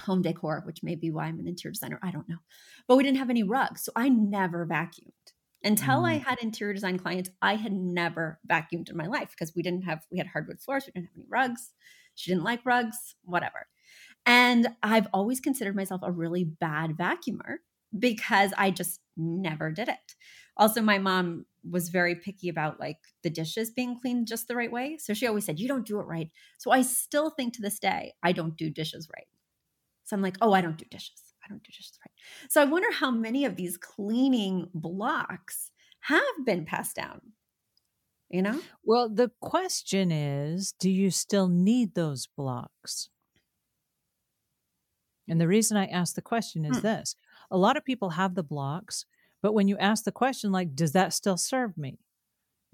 [0.00, 1.98] home decor, which may be why I'm an interior designer.
[2.02, 2.38] I don't know.
[2.86, 3.84] But we didn't have any rugs.
[3.84, 5.23] So I never vacuumed.
[5.64, 6.08] Until mm.
[6.10, 9.82] I had interior design clients, I had never vacuumed in my life because we didn't
[9.82, 11.72] have, we had hardwood floors, we didn't have any rugs.
[12.14, 13.66] She didn't like rugs, whatever.
[14.26, 17.56] And I've always considered myself a really bad vacuumer
[17.98, 20.14] because I just never did it.
[20.56, 24.70] Also, my mom was very picky about like the dishes being cleaned just the right
[24.70, 24.98] way.
[24.98, 26.30] So she always said, You don't do it right.
[26.58, 29.26] So I still think to this day, I don't do dishes right.
[30.04, 31.23] So I'm like, Oh, I don't do dishes.
[31.44, 32.50] I don't do dishes right.
[32.50, 37.20] So I wonder how many of these cleaning blocks have been passed down.
[38.30, 38.60] You know?
[38.82, 43.10] Well, the question is do you still need those blocks?
[45.28, 46.82] And the reason I ask the question is hmm.
[46.82, 47.16] this
[47.50, 49.06] a lot of people have the blocks,
[49.42, 51.98] but when you ask the question, like, does that still serve me?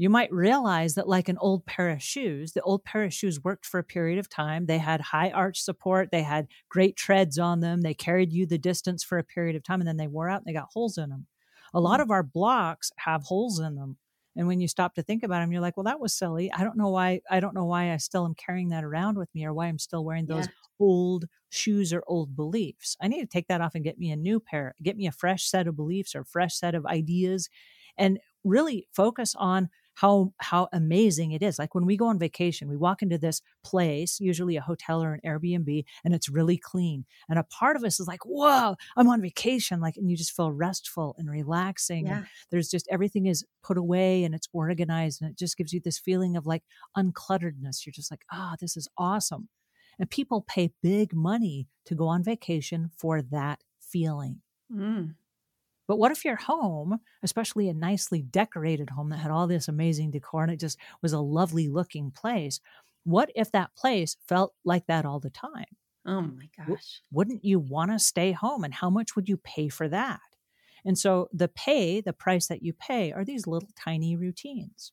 [0.00, 3.44] You might realize that, like an old pair of shoes, the old pair of shoes
[3.44, 4.64] worked for a period of time.
[4.64, 8.56] They had high arch support, they had great treads on them, they carried you the
[8.56, 10.96] distance for a period of time, and then they wore out and they got holes
[10.96, 11.26] in them.
[11.74, 12.04] A lot mm.
[12.04, 13.98] of our blocks have holes in them.
[14.36, 16.50] And when you stop to think about them, you're like, well, that was silly.
[16.50, 17.20] I don't know why.
[17.30, 19.78] I don't know why I still am carrying that around with me, or why I'm
[19.78, 20.52] still wearing those yeah.
[20.78, 22.96] old shoes or old beliefs.
[23.02, 25.12] I need to take that off and get me a new pair, get me a
[25.12, 27.50] fresh set of beliefs or fresh set of ideas,
[27.98, 29.68] and really focus on
[30.00, 31.58] how how amazing it is.
[31.58, 35.12] Like when we go on vacation, we walk into this place, usually a hotel or
[35.14, 37.04] an Airbnb, and it's really clean.
[37.28, 40.34] And a part of us is like, "Whoa, I'm on vacation!" Like, and you just
[40.34, 42.06] feel restful and relaxing.
[42.06, 42.16] Yeah.
[42.18, 45.80] And there's just everything is put away and it's organized, and it just gives you
[45.80, 46.62] this feeling of like
[46.96, 47.84] unclutteredness.
[47.84, 49.48] You're just like, "Ah, oh, this is awesome."
[49.98, 54.40] And people pay big money to go on vacation for that feeling.
[54.70, 55.19] Mm.
[55.90, 60.12] But what if your home, especially a nicely decorated home that had all this amazing
[60.12, 62.60] decor and it just was a lovely looking place?
[63.02, 65.64] What if that place felt like that all the time?
[66.06, 67.02] Oh my gosh.
[67.10, 68.62] Wouldn't you want to stay home?
[68.62, 70.20] And how much would you pay for that?
[70.84, 74.92] And so the pay, the price that you pay, are these little tiny routines.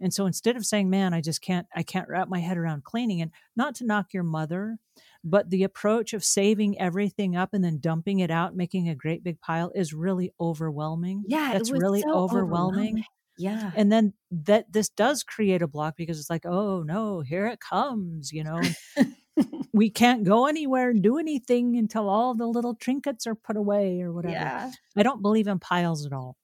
[0.00, 2.82] And so instead of saying, man, I just can't, I can't wrap my head around
[2.82, 4.78] cleaning, and not to knock your mother,
[5.24, 9.24] but the approach of saving everything up and then dumping it out, making a great
[9.24, 11.24] big pile is really overwhelming.
[11.26, 11.54] Yeah.
[11.54, 12.98] That's really so overwhelming.
[12.98, 13.04] overwhelming.
[13.38, 13.72] Yeah.
[13.74, 17.58] And then that this does create a block because it's like, oh no, here it
[17.58, 18.60] comes, you know.
[19.72, 24.02] we can't go anywhere and do anything until all the little trinkets are put away
[24.02, 24.34] or whatever.
[24.34, 24.70] Yeah.
[24.96, 26.36] I don't believe in piles at all.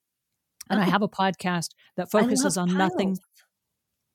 [0.71, 0.83] And oh.
[0.83, 2.79] I have a podcast that focuses on piles.
[2.79, 3.19] nothing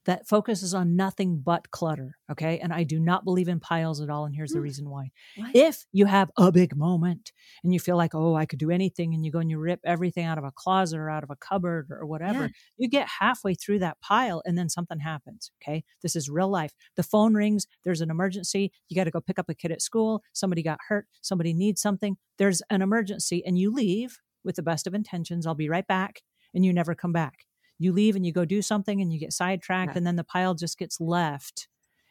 [0.05, 2.17] that focuses on nothing but clutter.
[2.31, 2.59] Okay.
[2.59, 4.25] And I do not believe in piles at all.
[4.25, 4.63] And here's the hmm.
[4.63, 5.11] reason why.
[5.35, 5.55] What?
[5.55, 7.31] If you have a big moment
[7.63, 9.79] and you feel like, oh, I could do anything, and you go and you rip
[9.83, 12.49] everything out of a closet or out of a cupboard or whatever, yeah.
[12.77, 15.51] you get halfway through that pile and then something happens.
[15.61, 15.83] Okay.
[16.01, 16.71] This is real life.
[16.95, 18.71] The phone rings, there's an emergency.
[18.89, 20.21] You got to go pick up a kid at school.
[20.33, 21.07] Somebody got hurt.
[21.21, 22.17] Somebody needs something.
[22.37, 25.47] There's an emergency, and you leave with the best of intentions.
[25.47, 26.21] I'll be right back.
[26.53, 27.39] And you never come back
[27.77, 29.97] you leave and you go do something and you get sidetracked yeah.
[29.97, 31.67] and then the pile just gets left.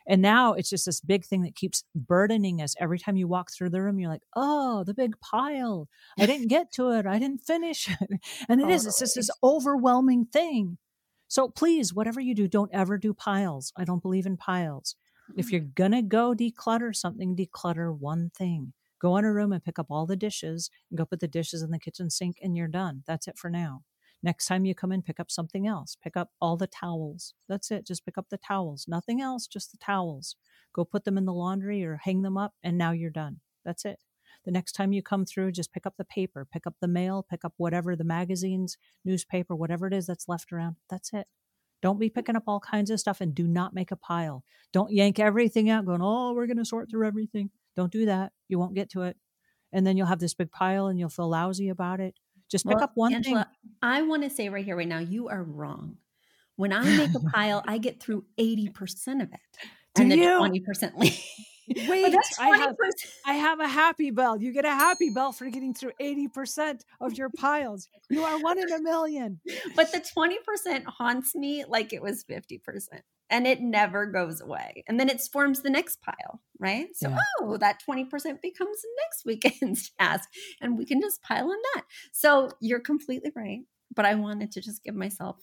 [0.06, 2.74] And now it's just this big thing that keeps burdening us.
[2.78, 5.88] Every time you walk through the room you're like oh the big pile.
[6.18, 7.06] I didn't get to it.
[7.06, 8.20] I didn't finish it.
[8.48, 8.86] And it is.
[8.86, 10.78] it's just this overwhelming thing.
[11.28, 13.72] So please whatever you do don't ever do piles.
[13.76, 14.96] I don't believe in piles.
[15.38, 15.74] If you're mm.
[15.74, 18.74] gonna go declutter something declutter one thing.
[19.00, 21.62] Go in a room and pick up all the dishes and go put the dishes
[21.62, 23.02] in the kitchen sink and you're done.
[23.06, 23.82] That's it for now
[24.24, 25.98] Next time you come in, pick up something else.
[26.02, 27.34] Pick up all the towels.
[27.46, 27.86] That's it.
[27.86, 28.86] Just pick up the towels.
[28.88, 30.36] Nothing else, just the towels.
[30.72, 33.40] Go put them in the laundry or hang them up, and now you're done.
[33.66, 33.98] That's it.
[34.46, 37.22] The next time you come through, just pick up the paper, pick up the mail,
[37.22, 40.76] pick up whatever the magazines, newspaper, whatever it is that's left around.
[40.88, 41.26] That's it.
[41.82, 44.42] Don't be picking up all kinds of stuff and do not make a pile.
[44.72, 47.50] Don't yank everything out going, oh, we're going to sort through everything.
[47.76, 48.32] Don't do that.
[48.48, 49.18] You won't get to it.
[49.70, 52.14] And then you'll have this big pile and you'll feel lousy about it.
[52.50, 53.72] Just pick well, up one Angela, thing.
[53.82, 55.96] I want to say right here, right now, you are wrong.
[56.56, 59.40] When I make a pile, I get through 80% of it.
[59.94, 60.18] Do and you?
[60.18, 61.20] then 20% leave.
[61.88, 62.76] Wait, I have,
[63.26, 64.36] I have a happy bell.
[64.36, 67.88] You get a happy bell for getting through 80% of your piles.
[68.10, 69.40] You are one in a million.
[69.74, 72.60] But the 20% haunts me like it was 50%.
[73.30, 74.84] And it never goes away.
[74.86, 76.88] And then it forms the next pile, right?
[76.94, 77.18] So, yeah.
[77.40, 78.10] oh, that 20%
[78.42, 80.28] becomes next weekend's task.
[80.60, 81.84] And we can just pile on that.
[82.12, 83.62] So you're completely right
[83.94, 85.36] but I wanted to just give myself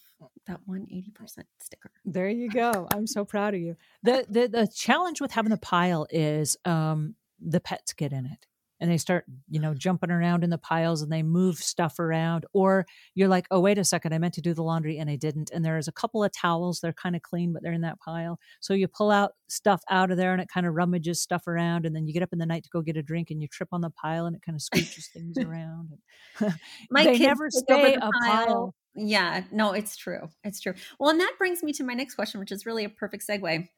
[0.48, 1.92] that one eighty percent sticker.
[2.06, 2.88] There you go.
[2.94, 3.76] I'm so proud of you.
[4.04, 8.46] The the the challenge with having the pile is um the pets get in it
[8.82, 9.78] and they start, you know, mm-hmm.
[9.78, 12.46] jumping around in the piles and they move stuff around.
[12.52, 15.16] Or you're like, oh, wait a second, I meant to do the laundry and I
[15.16, 15.52] didn't.
[15.52, 18.40] And there's a couple of towels, they're kind of clean, but they're in that pile.
[18.60, 21.86] So you pull out stuff out of there and it kind of rummages stuff around.
[21.86, 23.48] And then you get up in the night to go get a drink and you
[23.48, 25.92] trip on the pile and it kind of scooches things around.
[26.90, 28.12] My they never stay a pile.
[28.24, 28.76] pile.
[28.96, 30.30] Yeah, no, it's true.
[30.44, 30.74] It's true.
[31.00, 33.70] Well, and that brings me to my next question, which is really a perfect segue.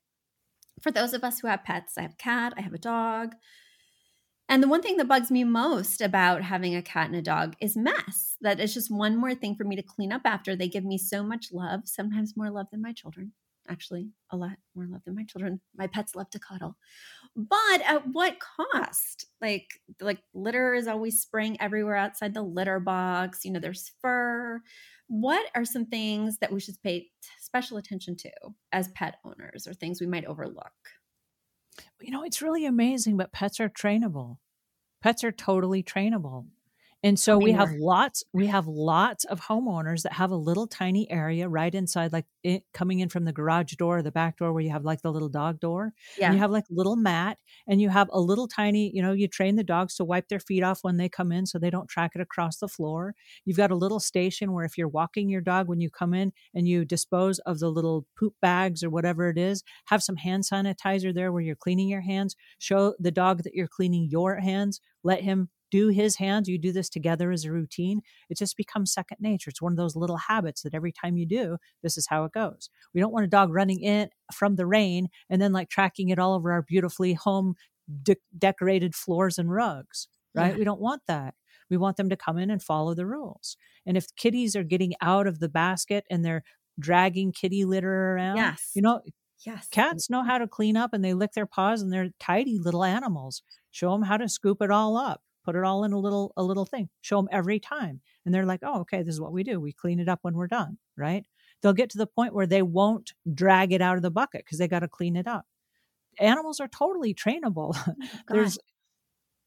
[0.81, 3.35] For those of us who have pets, I have a cat, I have a dog.
[4.49, 7.55] And the one thing that bugs me most about having a cat and a dog
[7.61, 8.35] is mess.
[8.41, 10.55] That is just one more thing for me to clean up after.
[10.55, 13.31] They give me so much love, sometimes more love than my children.
[13.69, 15.61] Actually, a lot more love than my children.
[15.77, 16.75] My pets love to cuddle.
[17.35, 19.25] But at what cost?
[19.41, 19.67] Like
[20.01, 23.45] like litter is always spraying everywhere outside the litter box.
[23.45, 24.61] You know, there's fur.
[25.07, 27.07] What are some things that we should pay
[27.39, 28.31] special attention to
[28.73, 30.73] as pet owners or things we might overlook?
[32.01, 34.37] You know, it's really amazing, but pets are trainable.
[35.01, 36.47] Pets are totally trainable.
[37.03, 41.11] And so we have lots, we have lots of homeowners that have a little tiny
[41.11, 44.53] area right inside, like it, coming in from the garage door or the back door
[44.53, 45.91] where you have like the little dog door.
[46.17, 46.27] Yeah.
[46.27, 49.27] And you have like little mat and you have a little tiny, you know, you
[49.27, 51.89] train the dogs to wipe their feet off when they come in so they don't
[51.89, 53.15] track it across the floor.
[53.43, 56.31] You've got a little station where if you're walking your dog when you come in
[56.53, 60.45] and you dispose of the little poop bags or whatever it is, have some hand
[60.45, 62.37] sanitizer there where you're cleaning your hands.
[62.59, 64.79] Show the dog that you're cleaning your hands.
[65.03, 68.93] Let him do his hands, you do this together as a routine, it just becomes
[68.93, 69.49] second nature.
[69.49, 72.31] It's one of those little habits that every time you do, this is how it
[72.31, 72.69] goes.
[72.93, 76.19] We don't want a dog running in from the rain and then like tracking it
[76.19, 77.55] all over our beautifully home
[78.03, 80.51] de- decorated floors and rugs, right?
[80.51, 80.59] Yeah.
[80.59, 81.33] We don't want that.
[81.71, 83.57] We want them to come in and follow the rules.
[83.83, 86.43] And if kitties are getting out of the basket and they're
[86.77, 88.69] dragging kitty litter around, yes.
[88.75, 89.01] you know,
[89.43, 89.67] Yes.
[89.71, 92.85] Cats know how to clean up and they lick their paws and they're tidy little
[92.85, 93.41] animals.
[93.71, 96.43] Show them how to scoop it all up put it all in a little a
[96.43, 99.43] little thing show them every time and they're like oh okay this is what we
[99.43, 101.25] do we clean it up when we're done right?
[101.61, 104.57] They'll get to the point where they won't drag it out of the bucket because
[104.57, 105.45] they got to clean it up.
[106.19, 107.75] Animals are totally trainable.
[107.75, 107.93] Oh
[108.29, 108.59] there's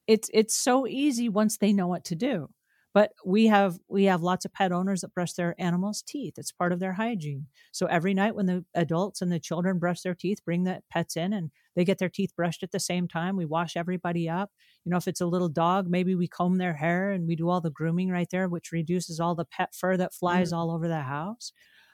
[0.07, 2.49] it's it's so easy once they know what to do
[2.97, 6.39] but we have we have lots of pet owners that brush their animals teeth.
[6.39, 7.47] It's part of their hygiene.
[7.71, 11.15] So every night when the adults and the children brush their teeth bring the pets
[11.15, 13.37] in and they get their teeth brushed at the same time.
[13.37, 14.51] We wash everybody up.
[14.87, 17.51] You know if it's a little dog maybe we comb their hair and we do
[17.51, 20.57] all the grooming right there which reduces all the pet fur that flies mm.
[20.57, 21.53] all over the house.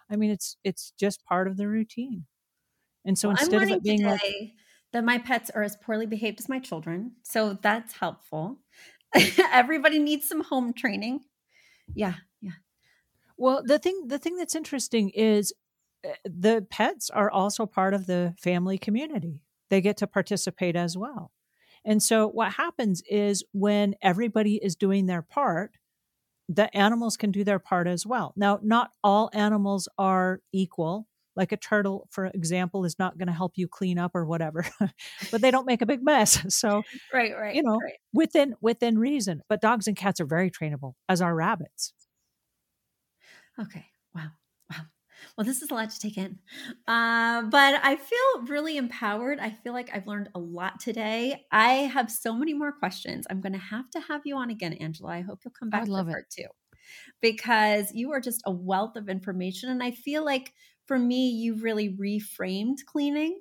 [0.08, 2.26] I mean it's it's just part of the routine.
[3.04, 4.20] And so well, instead of it being like
[4.92, 8.60] that my pets are as poorly behaved as my children so that's helpful
[9.52, 11.20] everybody needs some home training
[11.94, 12.52] yeah yeah
[13.36, 15.52] well the thing the thing that's interesting is
[16.04, 20.96] eh, the pets are also part of the family community they get to participate as
[20.96, 21.32] well
[21.84, 25.72] and so what happens is when everybody is doing their part,
[26.48, 28.32] the animals can do their part as well.
[28.36, 31.08] Now, not all animals are equal.
[31.34, 34.66] Like a turtle, for example, is not going to help you clean up or whatever,
[35.30, 36.44] but they don't make a big mess.
[36.52, 37.94] So, right, right, you know, right.
[38.12, 39.42] within within reason.
[39.48, 41.92] But dogs and cats are very trainable, as are rabbits.
[43.58, 44.30] Okay, wow.
[44.70, 44.82] Wow
[45.36, 46.38] well, this is a lot to take in.
[46.86, 49.38] Uh, but I feel really empowered.
[49.38, 51.44] I feel like I've learned a lot today.
[51.50, 53.26] I have so many more questions.
[53.30, 55.10] I'm going to have to have you on again, Angela.
[55.10, 56.46] I hope you'll come back I love for part two
[57.20, 59.70] because you are just a wealth of information.
[59.70, 60.52] And I feel like
[60.86, 63.40] for me, you've really reframed cleaning.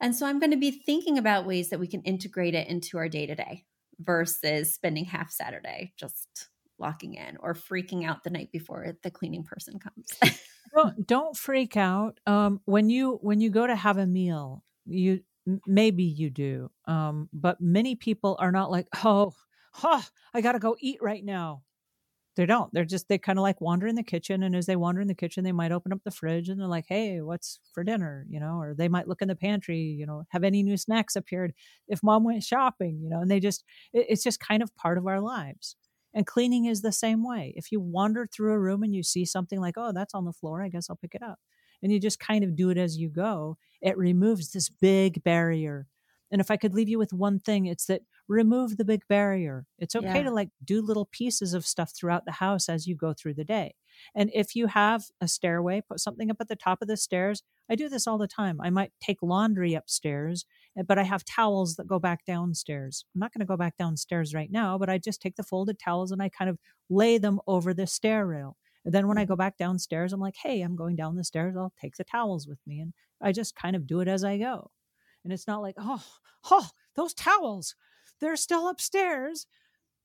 [0.00, 2.98] And so I'm going to be thinking about ways that we can integrate it into
[2.98, 3.64] our day to day
[3.98, 9.42] versus spending half Saturday just locking in or freaking out the night before the cleaning
[9.42, 10.38] person comes.
[10.76, 12.20] don't, don't freak out.
[12.26, 15.20] Um, when you when you go to have a meal, you
[15.66, 19.32] maybe you do, um, but many people are not like, oh,
[19.72, 20.02] huh,
[20.34, 21.62] I got to go eat right now.
[22.36, 22.72] They don't.
[22.72, 25.08] They're just they kind of like wander in the kitchen, and as they wander in
[25.08, 28.26] the kitchen, they might open up the fridge and they're like, "Hey, what's for dinner?"
[28.28, 29.78] You know, or they might look in the pantry.
[29.80, 31.54] You know, have any new snacks appeared?
[31.88, 33.64] If mom went shopping, you know, and they just
[33.94, 35.76] it, it's just kind of part of our lives.
[36.14, 37.52] And cleaning is the same way.
[37.56, 40.32] If you wander through a room and you see something like, oh, that's on the
[40.32, 41.38] floor, I guess I'll pick it up.
[41.82, 45.86] And you just kind of do it as you go, it removes this big barrier.
[46.32, 49.66] And if I could leave you with one thing, it's that remove the big barrier.
[49.78, 50.22] It's okay Yeah.
[50.24, 53.44] to like do little pieces of stuff throughout the house as you go through the
[53.44, 53.74] day.
[54.14, 57.42] And if you have a stairway, put something up at the top of the stairs.
[57.70, 58.60] I do this all the time.
[58.60, 60.44] I might take laundry upstairs,
[60.76, 63.04] eh, but I have towels that go back downstairs.
[63.14, 65.78] I'm not going to go back downstairs right now, but I just take the folded
[65.78, 66.58] towels and I kind of
[66.90, 68.56] lay them over the stair rail.
[68.84, 71.56] And then when I go back downstairs, I'm like, hey, I'm going down the stairs.
[71.56, 72.78] I'll take the towels with me.
[72.80, 74.70] And I just kind of do it as I go.
[75.24, 76.04] And it's not like, oh,
[76.50, 77.74] oh, those towels,
[78.20, 79.46] they're still upstairs.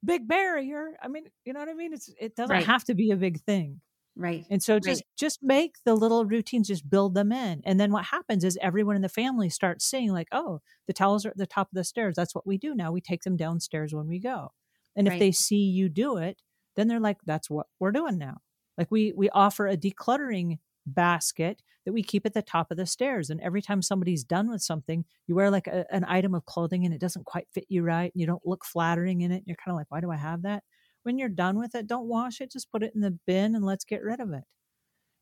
[0.03, 0.97] Big barrier.
[1.01, 1.93] I mean, you know what I mean?
[1.93, 2.65] It's it doesn't Right.
[2.65, 3.81] have to be a big thing.
[4.15, 4.45] Right.
[4.49, 7.61] And so just just make the little routines, just build them in.
[7.65, 11.25] And then what happens is everyone in the family starts seeing like, oh, the towels
[11.25, 12.15] are at the top of the stairs.
[12.15, 12.91] That's what we do now.
[12.91, 14.51] We take them downstairs when we go.
[14.95, 16.41] And if they see you do it,
[16.75, 18.39] then they're like, that's what we're doing now.
[18.77, 22.85] Like we we offer a decluttering basket that we keep at the top of the
[22.85, 23.29] stairs.
[23.29, 26.85] And every time somebody's done with something, you wear like a, an item of clothing
[26.85, 28.11] and it doesn't quite fit you right.
[28.13, 29.37] And you don't look flattering in it.
[29.37, 30.63] And you're kind of like, why do I have that?
[31.03, 32.51] When you're done with it, don't wash it.
[32.51, 34.43] Just put it in the bin and let's get rid of it.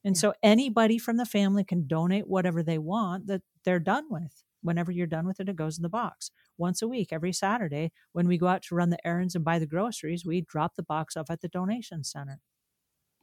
[0.04, 0.18] And Yeah.
[0.18, 4.44] so anybody from the family can donate whatever they want that they're done with.
[4.62, 6.32] Whenever you're done with it, it goes in the box.
[6.58, 9.58] Once a week, every Saturday, when we go out to run the errands and buy
[9.60, 12.42] the groceries, we drop the box off at the donation center.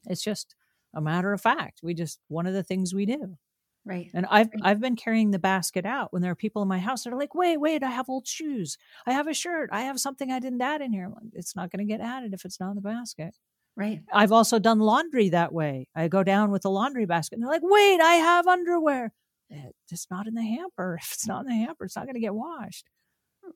[0.07, 0.55] It's just
[0.97, 1.81] a matter of fact.
[1.85, 3.39] We just one of the things we do.
[3.85, 4.11] Right.
[4.15, 4.61] And I've Right.
[4.65, 7.19] I've been carrying the basket out when there are people in my house that are
[7.19, 8.77] like, wait, wait, I have old shoes.
[9.07, 9.71] I have a shirt.
[9.73, 11.09] I have something I didn't add in here.
[11.09, 13.37] Like, it's not going to get added if it's not in the basket.
[13.77, 14.03] Right.
[14.13, 15.87] I've also done laundry that way.
[15.95, 19.13] I go down with a laundry basket and they're like, wait, I have underwear.
[19.53, 20.99] Eh, It's not in the hamper.
[21.03, 22.89] If it's not in the hamper, it's not going to get washed.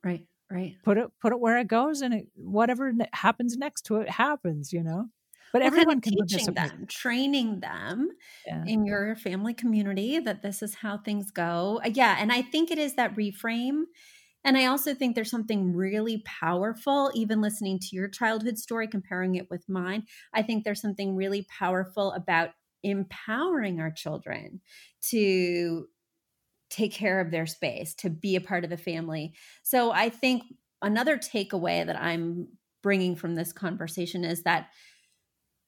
[0.03, 0.25] Right.
[0.49, 0.75] Right.
[0.83, 4.71] Put it put it where it goes and it, whatever happens next to it happens,
[4.73, 5.07] you know?
[5.53, 8.09] But Well, kind of everyone can teaching them, training them
[8.45, 8.65] Yeah.
[8.65, 11.81] in your family community that this is how things go.
[11.85, 13.83] Uh, Yeah, and I think it is that reframe.
[14.43, 19.35] And I also think there's something really powerful, even listening to your childhood story, comparing
[19.35, 20.05] it with mine.
[20.33, 22.51] I think there's something really powerful about
[22.83, 24.61] empowering our children
[25.03, 25.87] to
[26.69, 29.35] take care of their space, to be a part of the family.
[29.63, 30.43] So I think
[30.81, 32.47] another takeaway that I'm
[32.81, 34.69] bringing from this conversation is that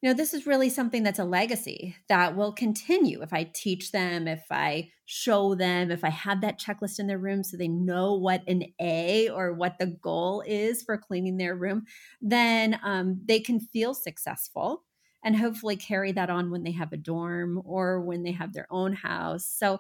[0.04, 3.93] you know this is really something that's a legacy that will continue if i teach
[3.93, 7.70] them if i show them if i have that checklist in their room so they
[7.70, 11.86] know what an a or what the goal is for cleaning their room
[12.22, 14.84] then um, they can feel successful
[15.24, 18.68] and hopefully carry that on when they have a dorm or when they have their
[18.70, 19.80] own house so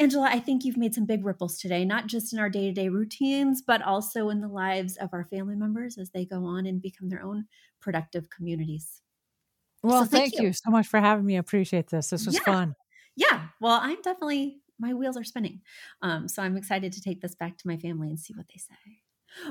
[0.00, 2.72] Angela, I think you've made some big ripples today, not just in our day to
[2.72, 6.66] day routines, but also in the lives of our family members as they go on
[6.66, 7.46] and become their own
[7.80, 9.02] productive communities.
[9.82, 10.48] Well, So thank thank you.
[10.48, 10.52] you.
[10.52, 11.36] so much for having me.
[11.36, 12.10] I appreciate this.
[12.10, 12.42] This was Yeah.
[12.44, 12.74] fun.
[13.16, 15.62] Yeah, well, I'm definitely, my wheels are spinning.
[16.02, 18.58] Um, so I'm excited to take this back to my family and see what they
[18.58, 19.02] say.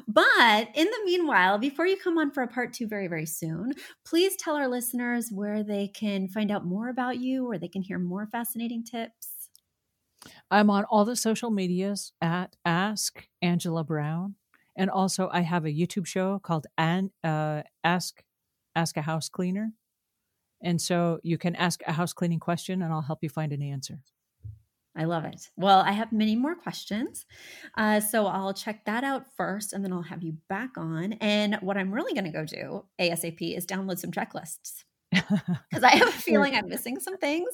[0.08, 3.74] But in the meanwhile, before you come on for a part two very, very soon,
[4.06, 7.82] please tell our listeners where they can find out more about you, where they can
[7.82, 9.50] hear more fascinating tips.
[10.50, 14.36] I'm on all the social medias at Ask Angela Brown,
[14.76, 18.24] and also I have a YouTube show called An uh, Ask
[18.76, 19.74] Ask a House Cleaner,
[20.62, 23.62] and so you can ask a house cleaning question, and I'll help you find an
[23.62, 24.00] answer.
[24.98, 25.50] I love it.
[25.56, 27.28] Well, I have many more questions.
[27.78, 31.14] Uh, so I'll check that out first and then I'll have you back on.
[31.14, 35.96] And what I'm really going to go do ASAP is download some checklists because I
[35.96, 37.48] have a feeling I'm missing some things.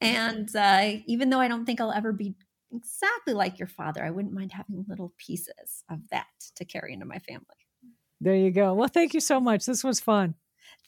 [0.00, 2.34] And uh, even though I don't think I'll ever be
[2.72, 6.26] exactly like your father, I wouldn't mind having little pieces of that
[6.56, 7.44] to carry into my family.
[8.22, 8.72] there you go.
[8.72, 9.66] Well, thank you so much.
[9.66, 10.36] This was fun.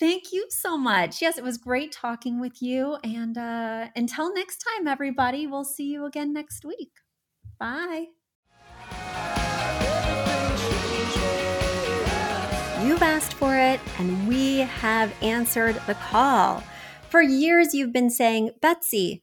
[0.00, 1.20] Thank you so much.
[1.20, 2.96] Yes, it was great talking with you.
[3.04, 6.92] And uh, until next time, everybody, we'll see you again next week.
[7.58, 8.06] Bye.
[12.82, 16.64] You've asked for it, and we have answered the call.
[17.10, 19.22] For years, you've been saying, Betsy,